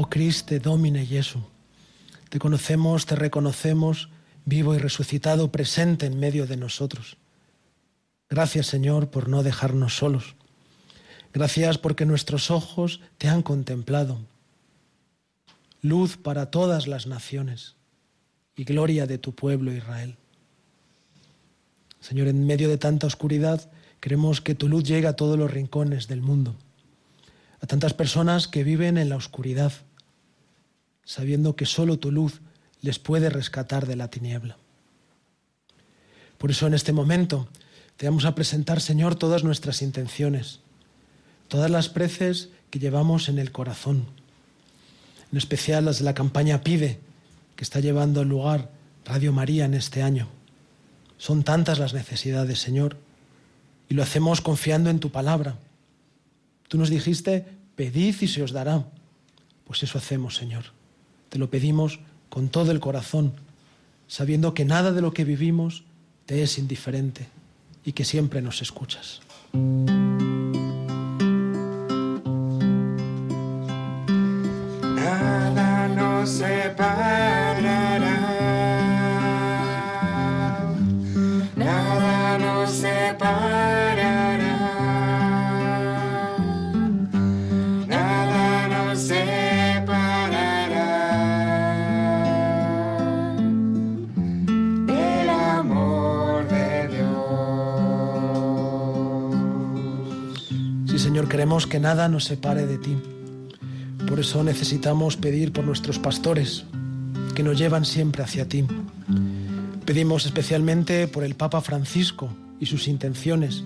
Cristo, 0.09 0.59
Domine 0.59 1.05
Jesu, 1.07 1.41
te 2.29 2.39
conocemos, 2.39 3.07
te 3.07 3.17
reconocemos, 3.17 4.09
vivo 4.45 4.75
y 4.75 4.79
resucitado, 4.79 5.53
presente 5.53 6.07
en 6.07 6.19
medio 6.19 6.47
de 6.47 6.57
nosotros. 6.57 7.17
Gracias, 8.29 8.67
Señor, 8.67 9.11
por 9.11 9.29
no 9.29 9.43
dejarnos 9.43 9.97
solos. 9.97 10.35
Gracias 11.33 11.79
porque 11.79 12.07
nuestros 12.07 12.51
ojos 12.51 13.01
te 13.19 13.29
han 13.29 13.43
contemplado. 13.43 14.19
Luz 15.83 16.17
para 16.17 16.51
todas 16.51 16.87
las 16.87 17.07
naciones 17.07 17.77
y 18.57 18.65
gloria 18.65 19.07
de 19.07 19.19
tu 19.19 19.35
pueblo 19.35 19.73
Israel. 19.73 20.17
Señor, 22.01 22.29
en 22.29 22.47
medio 22.47 22.69
de 22.69 22.79
tanta 22.79 23.07
oscuridad, 23.07 23.71
queremos 24.01 24.41
que 24.41 24.55
tu 24.55 24.69
luz 24.69 24.85
llegue 24.85 25.07
a 25.07 25.17
todos 25.17 25.39
los 25.39 25.51
rincones 25.51 26.09
del 26.09 26.23
mundo, 26.23 26.57
a 27.61 27.67
tantas 27.67 27.95
personas 27.95 28.49
que 28.49 28.65
viven 28.65 28.97
en 28.97 29.09
la 29.09 29.17
oscuridad, 29.17 29.73
sabiendo 31.07 31.57
que 31.57 31.65
solo 31.65 31.99
tu 31.99 32.13
luz 32.13 32.43
les 32.83 32.99
puede 32.99 33.31
rescatar 33.31 33.87
de 33.87 33.97
la 33.97 34.11
tiniebla. 34.11 34.59
Por 36.37 36.51
eso 36.51 36.67
en 36.67 36.75
este 36.75 36.93
momento 36.93 37.49
te 37.97 38.07
vamos 38.07 38.27
a 38.27 38.35
presentar, 38.35 38.83
Señor, 38.83 39.15
todas 39.15 39.43
nuestras 39.43 39.81
intenciones, 39.81 40.61
todas 41.49 41.71
las 41.71 41.89
preces 41.89 42.51
que 42.69 42.79
llevamos 42.79 43.31
en 43.31 43.39
el 43.39 43.53
corazón, 43.53 44.05
en 45.33 45.39
especial 45.39 45.87
las 45.87 45.99
de 45.99 46.05
la 46.05 46.13
campaña 46.13 46.63
Pide, 46.63 46.99
que 47.55 47.65
está 47.65 47.81
llevando 47.81 48.23
lugar 48.25 48.71
Radio 49.07 49.33
María 49.33 49.65
en 49.65 49.73
este 49.73 50.03
año. 50.03 50.29
Son 51.17 51.43
tantas 51.45 51.79
las 51.79 51.95
necesidades, 51.95 52.59
Señor, 52.59 52.99
y 53.89 53.95
lo 53.95 54.03
hacemos 54.03 54.41
confiando 54.41 54.91
en 54.91 54.99
tu 54.99 55.11
palabra. 55.11 55.57
Tú 56.69 56.77
nos 56.77 56.91
dijiste, 56.91 57.47
pedid 57.77 58.17
y 58.21 58.29
se 58.29 58.43
os 58.43 58.53
dará. 58.53 58.85
Pues 59.65 59.83
eso 59.83 59.97
hacemos, 59.97 60.37
Señor. 60.37 60.76
Te 61.29 61.39
lo 61.39 61.51
pedimos 61.51 62.01
con 62.29 62.49
todo 62.49 62.71
el 62.73 62.81
corazón, 62.81 63.35
sabiendo 64.07 64.55
que 64.55 64.65
nada 64.65 64.93
de 64.93 65.01
lo 65.01 65.13
que 65.13 65.25
vivimos 65.25 65.85
te 66.27 66.43
es 66.43 66.59
indiferente 66.59 67.29
y 67.85 67.93
que 67.93 68.05
siempre 68.05 68.43
nos 68.43 68.63
escuchas. 68.63 69.21
Nada 74.83 75.89
nos 75.89 76.29
separará. 76.29 77.26
Que 101.47 101.79
nada 101.79 102.09
nos 102.09 102.25
separe 102.25 102.67
de 102.67 102.77
ti. 102.77 102.97
Por 104.09 104.19
eso 104.19 104.43
necesitamos 104.43 105.17
pedir 105.17 105.53
por 105.53 105.65
nuestros 105.65 106.01
pastores, 106.01 106.65
que 107.37 107.45
nos 107.45 107.57
llevan 107.57 107.85
siempre 107.85 108.25
hacia 108.25 108.49
ti. 108.49 108.67
Pedimos 109.85 110.27
especialmente 110.27 111.07
por 111.07 111.23
el 111.23 111.37
Papa 111.37 111.61
Francisco 111.61 112.29
y 112.59 112.67
sus 112.67 112.89
intenciones, 112.89 113.63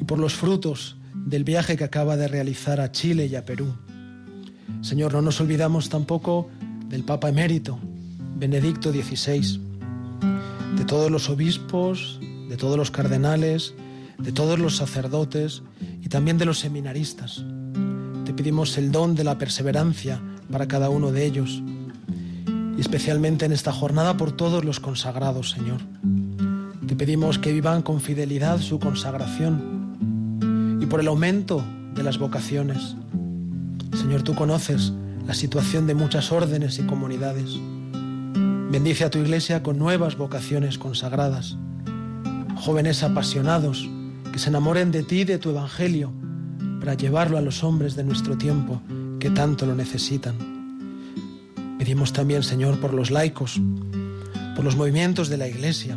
y 0.00 0.04
por 0.04 0.18
los 0.18 0.34
frutos 0.34 0.96
del 1.14 1.44
viaje 1.44 1.76
que 1.76 1.84
acaba 1.84 2.16
de 2.16 2.26
realizar 2.26 2.80
a 2.80 2.90
Chile 2.90 3.26
y 3.26 3.36
a 3.36 3.44
Perú. 3.44 3.72
Señor, 4.82 5.12
no 5.12 5.22
nos 5.22 5.40
olvidamos 5.40 5.88
tampoco 5.88 6.50
del 6.88 7.04
Papa 7.04 7.28
emérito, 7.28 7.78
Benedicto 8.36 8.90
XVI, 8.90 9.60
de 10.76 10.84
todos 10.84 11.08
los 11.08 11.30
obispos, 11.30 12.18
de 12.48 12.56
todos 12.56 12.76
los 12.76 12.90
cardenales, 12.90 13.74
de 14.18 14.32
todos 14.32 14.58
los 14.58 14.76
sacerdotes 14.76 15.62
y 16.04 16.08
también 16.08 16.36
de 16.36 16.44
los 16.44 16.58
seminaristas. 16.58 17.42
Te 18.26 18.34
pedimos 18.34 18.76
el 18.76 18.92
don 18.92 19.14
de 19.14 19.24
la 19.24 19.38
perseverancia 19.38 20.20
para 20.52 20.68
cada 20.68 20.90
uno 20.90 21.10
de 21.10 21.24
ellos 21.24 21.62
y 22.76 22.80
especialmente 22.80 23.46
en 23.46 23.52
esta 23.52 23.72
jornada 23.72 24.16
por 24.16 24.32
todos 24.32 24.66
los 24.66 24.80
consagrados, 24.80 25.50
Señor. 25.50 25.80
Te 26.86 26.94
pedimos 26.94 27.38
que 27.38 27.52
vivan 27.52 27.80
con 27.80 28.02
fidelidad 28.02 28.60
su 28.60 28.78
consagración 28.78 30.78
y 30.82 30.84
por 30.84 31.00
el 31.00 31.08
aumento 31.08 31.64
de 31.94 32.02
las 32.02 32.18
vocaciones. 32.18 32.96
Señor, 33.94 34.22
tú 34.22 34.34
conoces 34.34 34.92
la 35.26 35.32
situación 35.32 35.86
de 35.86 35.94
muchas 35.94 36.32
órdenes 36.32 36.78
y 36.78 36.82
comunidades. 36.82 37.56
Bendice 38.70 39.04
a 39.04 39.10
tu 39.10 39.20
iglesia 39.20 39.62
con 39.62 39.78
nuevas 39.78 40.18
vocaciones 40.18 40.76
consagradas, 40.76 41.56
jóvenes 42.56 43.02
apasionados 43.02 43.88
que 44.34 44.40
se 44.40 44.48
enamoren 44.48 44.90
de 44.90 45.04
ti 45.04 45.20
y 45.20 45.24
de 45.24 45.38
tu 45.38 45.50
evangelio 45.50 46.12
para 46.80 46.94
llevarlo 46.94 47.38
a 47.38 47.40
los 47.40 47.62
hombres 47.62 47.94
de 47.94 48.02
nuestro 48.02 48.36
tiempo 48.36 48.82
que 49.20 49.30
tanto 49.30 49.64
lo 49.64 49.76
necesitan. 49.76 50.34
Pedimos 51.78 52.12
también, 52.12 52.42
Señor, 52.42 52.80
por 52.80 52.94
los 52.94 53.12
laicos, 53.12 53.60
por 54.56 54.64
los 54.64 54.74
movimientos 54.74 55.28
de 55.28 55.36
la 55.36 55.46
iglesia, 55.46 55.96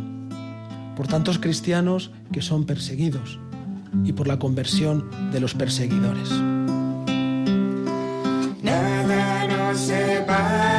por 0.96 1.08
tantos 1.08 1.40
cristianos 1.40 2.12
que 2.32 2.44
son 2.44 2.68
perseguidos 2.68 3.40
y 4.04 4.14
por 4.14 4.28
la 4.28 4.38
conversión 4.38 5.10
de 5.32 5.40
los 5.40 5.56
perseguidores. 5.56 6.30
Nada 8.62 9.48
nos. 9.48 10.77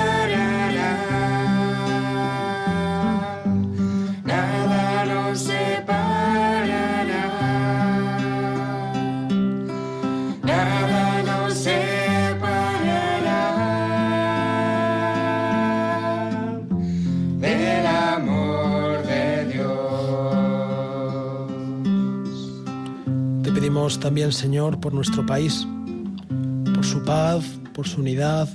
También, 23.96 24.32
Señor, 24.32 24.80
por 24.80 24.92
nuestro 24.92 25.24
país, 25.24 25.66
por 26.74 26.84
su 26.84 27.02
paz, 27.04 27.42
por 27.72 27.88
su 27.88 28.02
unidad, 28.02 28.46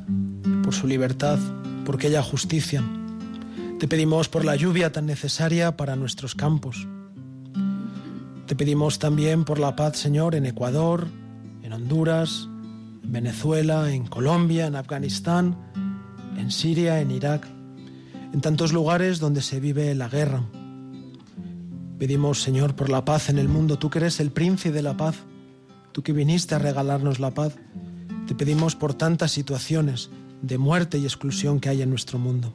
por 0.64 0.76
su 0.76 0.86
libertad, 0.86 1.40
porque 1.86 2.08
haya 2.08 2.22
justicia. 2.22 2.84
Te 3.80 3.88
pedimos 3.88 4.30
por 4.30 4.46
la 4.46 4.56
lluvia 4.56 4.92
tan 4.92 5.08
necesaria 5.08 5.76
para 5.76 5.96
nuestros 5.96 6.36
campos. 6.36 6.88
Te 8.46 8.56
pedimos 8.56 9.00
también 9.00 9.44
por 9.44 9.58
la 9.58 9.76
paz, 9.76 9.98
Señor, 9.98 10.36
en 10.36 10.46
Ecuador, 10.46 11.08
en 11.64 11.74
Honduras, 11.74 12.48
en 13.04 13.12
Venezuela, 13.12 13.92
en 13.92 14.06
Colombia, 14.06 14.68
en 14.68 14.76
Afganistán, 14.76 15.58
en 16.38 16.52
Siria, 16.52 17.02
en 17.02 17.10
Irak, 17.10 17.48
en 18.34 18.40
tantos 18.40 18.72
lugares 18.72 19.20
donde 19.20 19.42
se 19.42 19.60
vive 19.60 19.96
la 19.96 20.10
guerra. 20.10 20.44
Pedimos, 22.04 22.42
Señor, 22.42 22.76
por 22.76 22.90
la 22.90 23.06
paz 23.06 23.30
en 23.30 23.40
el 23.40 23.48
mundo. 23.48 23.80
Tú 23.80 23.90
que 23.90 24.00
eres 24.00 24.20
el 24.20 24.30
príncipe 24.30 24.74
de 24.74 24.82
la 24.82 24.98
paz, 24.98 25.16
tú 25.94 26.04
que 26.04 26.12
viniste 26.12 26.54
a 26.54 26.60
regalarnos 26.60 27.22
la 27.22 27.32
paz. 27.32 27.56
Te 28.28 28.36
pedimos 28.36 28.76
por 28.76 28.94
tantas 28.94 29.32
situaciones 29.32 30.10
de 30.42 30.58
muerte 30.58 30.98
y 30.98 31.06
exclusión 31.06 31.62
que 31.62 31.70
hay 31.70 31.82
en 31.82 31.90
nuestro 31.90 32.20
mundo. 32.20 32.54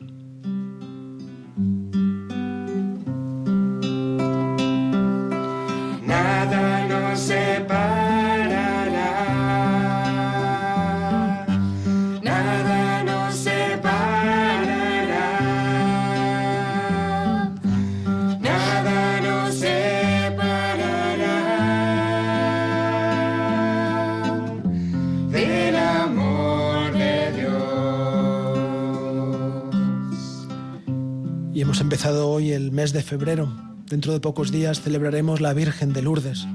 Hoy 32.07 32.53
el 32.53 32.71
mes 32.71 32.93
de 32.93 33.03
febrero. 33.03 33.53
Dentro 33.87 34.13
de 34.13 34.21
pocos 34.21 34.53
días 34.53 34.81
celebraremos 34.81 35.41
la 35.41 35.53
Virgen 35.53 35.93
de 35.93 36.01
Lourdes. 36.01 36.47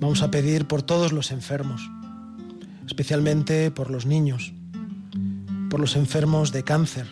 Vamos 0.00 0.22
a 0.22 0.30
pedir 0.30 0.66
por 0.66 0.82
todos 0.82 1.12
los 1.12 1.30
enfermos, 1.30 1.90
especialmente 2.86 3.70
por 3.70 3.90
los 3.90 4.04
niños, 4.04 4.52
por 5.70 5.80
los 5.80 5.96
enfermos 5.96 6.52
de 6.52 6.62
cáncer, 6.62 7.06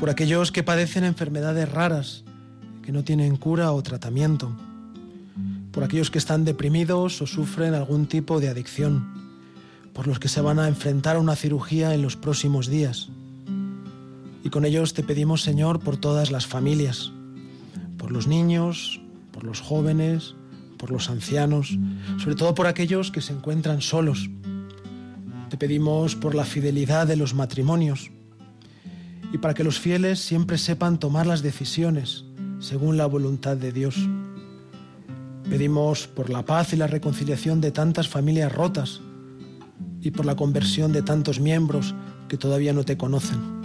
por 0.00 0.10
aquellos 0.10 0.50
que 0.50 0.64
padecen 0.64 1.04
enfermedades 1.04 1.70
raras 1.70 2.24
que 2.82 2.90
no 2.90 3.04
tienen 3.04 3.36
cura 3.36 3.70
o 3.70 3.82
tratamiento, 3.82 4.56
por 5.70 5.84
aquellos 5.84 6.10
que 6.10 6.18
están 6.18 6.44
deprimidos 6.44 7.22
o 7.22 7.26
sufren 7.28 7.74
algún 7.74 8.06
tipo 8.06 8.40
de 8.40 8.48
adicción, 8.48 9.06
por 9.92 10.08
los 10.08 10.18
que 10.18 10.28
se 10.28 10.40
van 10.40 10.58
a 10.58 10.66
enfrentar 10.66 11.14
a 11.14 11.20
una 11.20 11.36
cirugía 11.36 11.94
en 11.94 12.02
los 12.02 12.16
próximos 12.16 12.66
días. 12.66 13.08
Y 14.44 14.50
con 14.50 14.66
ellos 14.66 14.92
te 14.92 15.02
pedimos, 15.02 15.42
Señor, 15.42 15.80
por 15.80 15.96
todas 15.96 16.30
las 16.30 16.46
familias, 16.46 17.10
por 17.96 18.12
los 18.12 18.26
niños, 18.26 19.00
por 19.32 19.42
los 19.42 19.60
jóvenes, 19.60 20.36
por 20.76 20.90
los 20.90 21.08
ancianos, 21.08 21.78
sobre 22.18 22.36
todo 22.36 22.54
por 22.54 22.66
aquellos 22.66 23.10
que 23.10 23.22
se 23.22 23.32
encuentran 23.32 23.80
solos. 23.80 24.28
Te 25.48 25.56
pedimos 25.56 26.14
por 26.14 26.34
la 26.34 26.44
fidelidad 26.44 27.06
de 27.06 27.16
los 27.16 27.32
matrimonios 27.32 28.10
y 29.32 29.38
para 29.38 29.54
que 29.54 29.64
los 29.64 29.80
fieles 29.80 30.20
siempre 30.20 30.58
sepan 30.58 30.98
tomar 30.98 31.26
las 31.26 31.42
decisiones 31.42 32.26
según 32.60 32.98
la 32.98 33.06
voluntad 33.06 33.56
de 33.56 33.72
Dios. 33.72 33.96
Pedimos 35.48 36.06
por 36.06 36.28
la 36.28 36.44
paz 36.44 36.74
y 36.74 36.76
la 36.76 36.86
reconciliación 36.86 37.62
de 37.62 37.70
tantas 37.70 38.08
familias 38.08 38.52
rotas 38.52 39.00
y 40.02 40.10
por 40.10 40.26
la 40.26 40.36
conversión 40.36 40.92
de 40.92 41.02
tantos 41.02 41.40
miembros 41.40 41.94
que 42.28 42.36
todavía 42.36 42.74
no 42.74 42.84
te 42.84 42.98
conocen. 42.98 43.63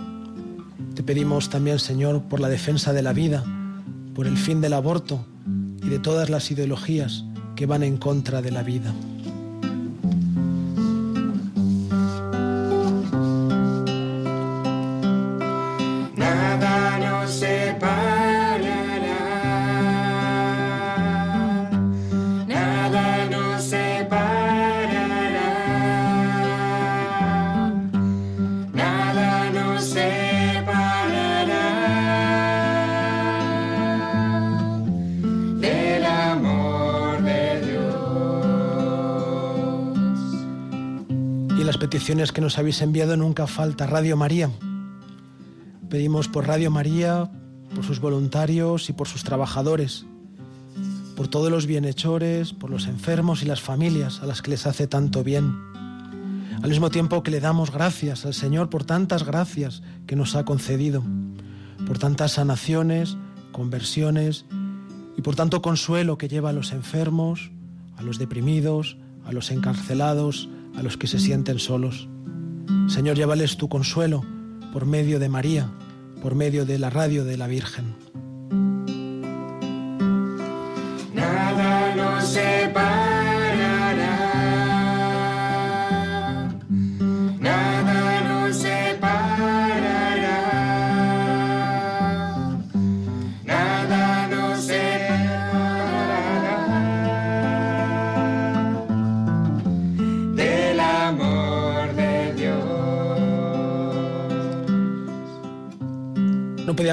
Te 1.00 1.04
pedimos 1.04 1.50
también, 1.50 1.80
Señor, 1.80 2.24
por 2.24 2.41
la 2.41 2.50
defensa 2.50 2.91
de 2.91 3.02
la 3.02 3.14
vida, 3.14 3.45
por 4.14 4.28
el 4.28 4.36
fin 4.36 4.60
del 4.60 4.74
aborto 4.74 5.26
y 5.82 5.88
de 5.88 5.97
todas 5.97 6.30
las 6.30 6.52
ideologías 6.52 7.24
que 7.56 7.66
van 7.66 7.84
en 7.84 7.95
contra 7.95 8.41
de 8.41 8.52
la 8.52 8.64
vida. 8.64 8.93
Que 42.10 42.41
nos 42.41 42.57
habéis 42.57 42.82
enviado 42.82 43.16
nunca 43.18 43.45
falta 43.45 43.86
Radio 43.86 44.18
María. 44.18 44.49
Pedimos 45.91 46.28
por 46.28 46.47
Radio 46.47 46.72
María, 46.72 47.30
por 47.76 47.86
sus 47.86 47.99
voluntarios 47.99 48.89
y 48.89 48.93
por 48.93 49.07
sus 49.07 49.24
trabajadores, 49.24 50.07
por 51.16 51.28
todos 51.28 51.51
los 51.51 51.68
bienhechores, 51.68 52.51
por 52.51 52.72
los 52.72 52.88
enfermos 52.88 53.43
y 53.43 53.45
las 53.45 53.62
familias 53.62 54.24
a 54.24 54.26
las 54.26 54.41
que 54.41 54.49
les 54.49 54.66
hace 54.66 54.88
tanto 54.88 55.24
bien. 55.24 55.55
Al 56.64 56.72
mismo 56.72 56.89
tiempo 56.89 57.22
que 57.22 57.30
le 57.30 57.41
damos 57.41 57.72
gracias 57.72 58.26
al 58.26 58.34
Señor 58.34 58.72
por 58.72 58.86
tantas 58.86 59.24
gracias 59.24 59.84
que 60.07 60.16
nos 60.16 60.36
ha 60.36 60.45
concedido, 60.45 61.03
por 61.86 61.99
tantas 61.99 62.32
sanaciones, 62.32 63.18
conversiones 63.51 64.45
y 65.16 65.22
por 65.22 65.36
tanto 65.36 65.62
consuelo 65.62 66.18
que 66.18 66.28
lleva 66.28 66.49
a 66.49 66.53
los 66.53 66.72
enfermos, 66.72 67.51
a 67.97 68.01
los 68.01 68.18
deprimidos, 68.18 68.97
a 69.26 69.32
los 69.32 69.51
encarcelados, 69.51 70.49
a 70.76 70.84
los 70.84 70.97
que 70.97 71.07
se 71.07 71.20
sienten 71.20 71.59
solos. 71.59 72.09
Señor, 72.88 73.17
llévales 73.17 73.57
tu 73.57 73.70
consuelo 73.70 74.24
por 74.74 74.86
medio 74.86 75.20
de 75.20 75.30
María, 75.30 75.72
por 76.22 76.36
medio 76.36 76.65
de 76.65 76.80
la 76.80 76.89
radio 76.89 77.26
de 77.26 77.38
la 77.38 77.47
Virgen. 77.47 77.95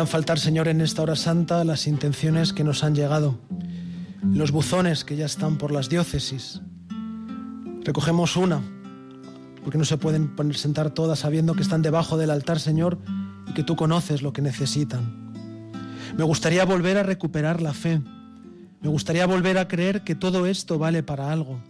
Faltar, 0.06 0.38
Señor, 0.38 0.68
en 0.68 0.80
esta 0.80 1.02
hora 1.02 1.16
santa 1.16 1.64
las 1.64 1.86
intenciones 1.86 2.52
que 2.52 2.62
nos 2.62 2.84
han 2.84 2.94
llegado, 2.94 3.38
los 4.22 4.52
buzones 4.52 5.04
que 5.04 5.16
ya 5.16 5.26
están 5.26 5.58
por 5.58 5.72
las 5.72 5.88
diócesis. 5.88 6.60
Recogemos 7.82 8.36
una, 8.36 8.62
porque 9.64 9.78
no 9.78 9.84
se 9.84 9.98
pueden 9.98 10.36
poner 10.36 10.56
sentar 10.56 10.90
todas 10.90 11.18
sabiendo 11.18 11.54
que 11.54 11.62
están 11.62 11.82
debajo 11.82 12.16
del 12.16 12.30
altar, 12.30 12.60
Señor, 12.60 12.98
y 13.48 13.52
que 13.52 13.64
tú 13.64 13.74
conoces 13.74 14.22
lo 14.22 14.32
que 14.32 14.42
necesitan. 14.42 15.32
Me 16.16 16.24
gustaría 16.24 16.64
volver 16.64 16.98
a 16.98 17.02
recuperar 17.02 17.60
la 17.60 17.74
fe. 17.74 18.00
Me 18.80 18.88
gustaría 18.88 19.26
volver 19.26 19.58
a 19.58 19.66
creer 19.66 20.04
que 20.04 20.14
todo 20.14 20.46
esto 20.46 20.78
vale 20.78 21.02
para 21.02 21.32
algo. 21.32 21.60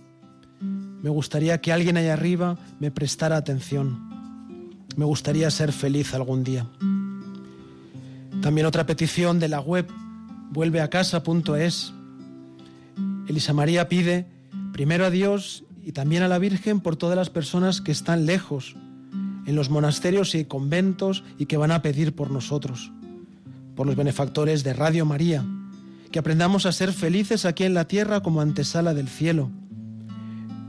Me 0.61 1.09
gustaría 1.11 1.61
que 1.61 1.72
alguien 1.72 1.97
allá 1.97 2.12
arriba 2.12 2.59
me 2.80 2.91
prestara 2.91 3.37
atención. 3.37 4.84
Me 4.97 5.05
gustaría 5.05 5.51
ser 5.51 5.72
feliz 5.72 6.12
algún 6.14 6.45
día. 6.45 6.66
También 8.47 8.68
otra 8.68 8.86
petición 8.86 9.40
de 9.40 9.49
la 9.49 9.59
web 9.59 9.88
vuelveacasa.es. 10.53 11.92
Elisa 13.26 13.53
María 13.53 13.88
pide 13.88 14.28
primero 14.72 15.05
a 15.05 15.11
Dios 15.11 15.64
y 15.82 15.90
también 15.90 16.22
a 16.22 16.28
la 16.28 16.38
Virgen 16.38 16.78
por 16.78 16.94
todas 16.94 17.16
las 17.16 17.28
personas 17.28 17.80
que 17.80 17.90
están 17.90 18.24
lejos, 18.24 18.76
en 19.47 19.57
los 19.57 19.68
monasterios 19.68 20.36
y 20.36 20.44
conventos 20.44 21.24
y 21.38 21.47
que 21.47 21.57
van 21.57 21.72
a 21.72 21.82
pedir 21.82 22.14
por 22.14 22.30
nosotros, 22.30 22.92
por 23.74 23.88
los 23.88 23.97
benefactores 23.97 24.62
de 24.62 24.74
Radio 24.74 25.05
María, 25.05 25.44
que 26.12 26.20
aprendamos 26.20 26.66
a 26.66 26.72
ser 26.72 26.92
felices 26.92 27.47
aquí 27.47 27.64
en 27.64 27.74
la 27.74 27.88
tierra 27.88 28.22
como 28.22 28.40
antesala 28.40 28.94
del 28.94 29.09
cielo. 29.09 29.51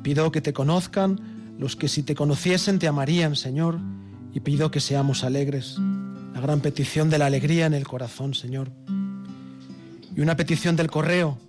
Pido 0.01 0.31
que 0.31 0.41
te 0.41 0.51
conozcan 0.51 1.19
los 1.59 1.75
que 1.75 1.89
si 1.89 2.01
te 2.01 2.15
conociesen 2.15 2.79
te 2.79 2.87
amarían, 2.87 3.35
Señor, 3.35 3.77
y 4.33 4.39
pido 4.39 4.71
que 4.71 4.79
seamos 4.79 5.23
alegres. 5.23 5.77
La 6.37 6.43
gran 6.43 6.59
petición 6.59 7.09
de 7.09 7.17
la 7.17 7.25
alegría 7.25 7.65
en 7.65 7.73
el 7.73 7.87
corazón, 7.87 8.35
Señor. 8.35 8.69
Y 10.15 10.21
una 10.21 10.35
petición 10.35 10.75
del 10.75 10.91
correo, 10.91 11.39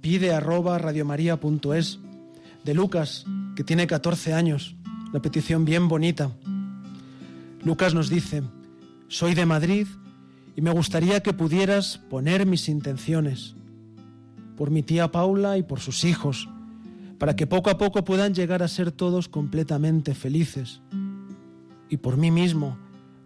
pide 0.00 0.32
arroba 0.32 0.78
radiomaria.es, 0.78 1.98
de 2.64 2.72
Lucas, 2.72 3.26
que 3.54 3.64
tiene 3.64 3.86
14 3.86 4.32
años, 4.32 4.76
una 5.10 5.20
petición 5.20 5.66
bien 5.66 5.88
bonita. 5.88 6.30
Lucas 7.62 7.92
nos 7.92 8.08
dice, 8.08 8.42
soy 9.08 9.34
de 9.34 9.44
Madrid 9.44 9.86
y 10.56 10.62
me 10.62 10.70
gustaría 10.70 11.22
que 11.22 11.34
pudieras 11.34 11.98
poner 12.08 12.46
mis 12.46 12.70
intenciones 12.70 13.56
por 14.56 14.70
mi 14.70 14.82
tía 14.82 15.12
Paula 15.12 15.58
y 15.58 15.62
por 15.64 15.80
sus 15.80 16.02
hijos, 16.02 16.48
para 17.18 17.36
que 17.36 17.46
poco 17.46 17.68
a 17.68 17.76
poco 17.76 18.06
puedan 18.06 18.32
llegar 18.32 18.62
a 18.62 18.68
ser 18.68 18.90
todos 18.90 19.28
completamente 19.28 20.14
felices. 20.14 20.80
Y 21.90 21.98
por 21.98 22.16
mí 22.16 22.30
mismo, 22.30 22.78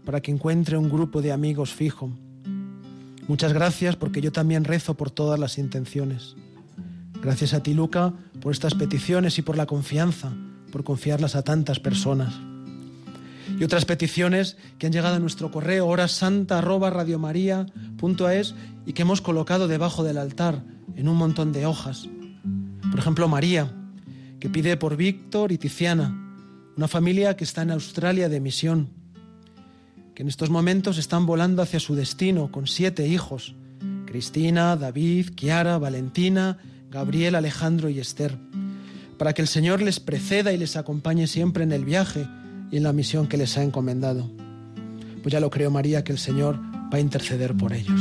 para 0.04 0.20
que 0.20 0.30
encuentre 0.30 0.76
un 0.76 0.88
grupo 0.88 1.22
de 1.22 1.32
amigos 1.32 1.72
fijo. 1.72 2.10
Muchas 3.26 3.52
gracias 3.52 3.96
porque 3.96 4.20
yo 4.20 4.30
también 4.32 4.62
rezo 4.64 4.94
por 4.94 5.10
todas 5.10 5.40
las 5.40 5.58
intenciones. 5.58 6.36
Gracias 7.22 7.54
a 7.54 7.62
ti, 7.62 7.72
Luca, 7.72 8.12
por 8.40 8.52
estas 8.52 8.74
peticiones 8.74 9.38
y 9.38 9.42
por 9.42 9.56
la 9.56 9.64
confianza, 9.64 10.30
por 10.70 10.84
confiarlas 10.84 11.36
a 11.36 11.42
tantas 11.42 11.80
personas. 11.80 12.34
Y 13.58 13.64
otras 13.64 13.86
peticiones 13.86 14.58
que 14.78 14.86
han 14.86 14.92
llegado 14.92 15.16
a 15.16 15.20
nuestro 15.20 15.50
correo 15.50 15.86
horasanta@radiomaria.es 15.86 18.54
y 18.84 18.92
que 18.92 19.02
hemos 19.02 19.22
colocado 19.22 19.68
debajo 19.68 20.04
del 20.04 20.18
altar 20.18 20.62
en 20.96 21.08
un 21.08 21.16
montón 21.16 21.52
de 21.52 21.64
hojas. 21.64 22.10
Por 22.90 22.98
ejemplo, 22.98 23.26
María, 23.28 23.72
que 24.38 24.50
pide 24.50 24.76
por 24.76 24.96
Víctor 24.96 25.50
y 25.52 25.58
Tiziana, 25.58 26.20
una 26.76 26.88
familia 26.88 27.36
que 27.36 27.44
está 27.44 27.62
en 27.62 27.70
Australia 27.70 28.28
de 28.28 28.40
misión, 28.40 28.90
que 30.14 30.22
en 30.22 30.28
estos 30.28 30.50
momentos 30.50 30.98
están 30.98 31.26
volando 31.26 31.62
hacia 31.62 31.80
su 31.80 31.94
destino 31.94 32.50
con 32.52 32.66
siete 32.66 33.06
hijos, 33.06 33.54
Cristina, 34.06 34.76
David, 34.76 35.30
Kiara, 35.34 35.78
Valentina, 35.78 36.58
Gabriel, 36.90 37.34
Alejandro 37.34 37.88
y 37.88 37.98
Esther, 37.98 38.38
para 39.18 39.32
que 39.32 39.42
el 39.42 39.48
Señor 39.48 39.82
les 39.82 39.98
preceda 39.98 40.52
y 40.52 40.58
les 40.58 40.76
acompañe 40.76 41.26
siempre 41.26 41.64
en 41.64 41.72
el 41.72 41.84
viaje 41.84 42.26
y 42.70 42.76
en 42.76 42.84
la 42.84 42.92
misión 42.92 43.26
que 43.26 43.36
les 43.36 43.58
ha 43.58 43.64
encomendado. 43.64 44.30
Pues 45.22 45.32
ya 45.32 45.40
lo 45.40 45.50
creo, 45.50 45.70
María, 45.70 46.04
que 46.04 46.12
el 46.12 46.18
Señor 46.18 46.60
va 46.92 46.98
a 46.98 47.00
interceder 47.00 47.56
por 47.56 47.72
ellos. 47.72 48.00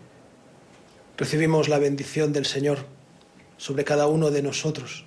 Recibimos 1.21 1.69
la 1.69 1.77
bendición 1.77 2.33
del 2.33 2.47
Señor 2.47 2.79
sobre 3.57 3.83
cada 3.83 4.07
uno 4.07 4.31
de 4.31 4.41
nosotros, 4.41 5.05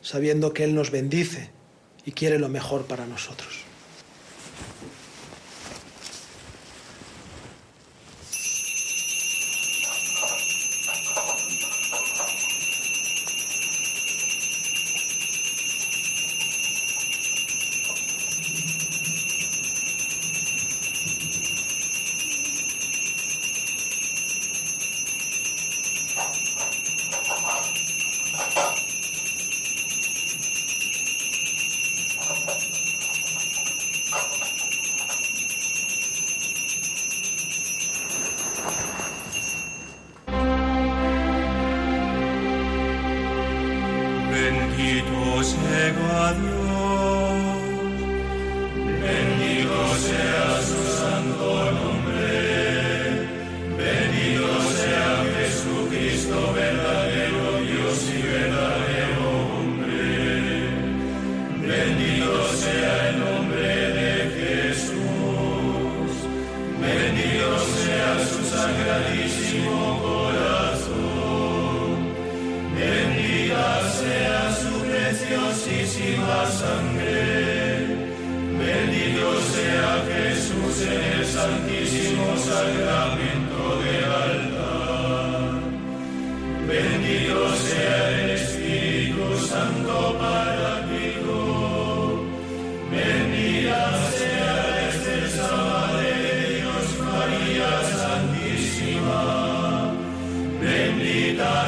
sabiendo 0.00 0.54
que 0.54 0.64
Él 0.64 0.74
nos 0.74 0.90
bendice 0.90 1.50
y 2.06 2.12
quiere 2.12 2.38
lo 2.38 2.48
mejor 2.48 2.86
para 2.86 3.04
nosotros. 3.04 3.63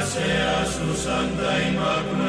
Sea 0.06 0.64
su 0.66 0.94
Santa 0.94 1.68
Inmaculada 1.68 2.25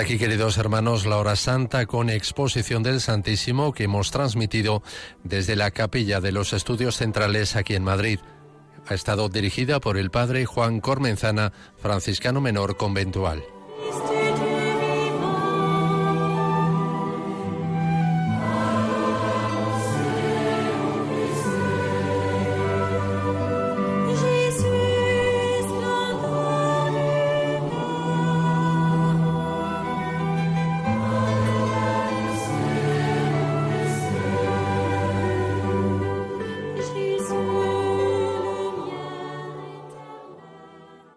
Aquí, 0.00 0.16
queridos 0.16 0.56
hermanos, 0.56 1.04
la 1.04 1.18
hora 1.18 1.36
santa 1.36 1.84
con 1.84 2.08
exposición 2.08 2.82
del 2.82 3.02
Santísimo 3.02 3.74
que 3.74 3.84
hemos 3.84 4.10
transmitido 4.10 4.82
desde 5.24 5.56
la 5.56 5.72
capilla 5.72 6.22
de 6.22 6.32
los 6.32 6.54
estudios 6.54 6.96
centrales 6.96 7.54
aquí 7.54 7.74
en 7.74 7.84
Madrid. 7.84 8.18
Ha 8.88 8.94
estado 8.94 9.28
dirigida 9.28 9.78
por 9.78 9.98
el 9.98 10.10
padre 10.10 10.46
Juan 10.46 10.80
Cormenzana, 10.80 11.52
franciscano 11.76 12.40
menor 12.40 12.78
conventual. 12.78 13.44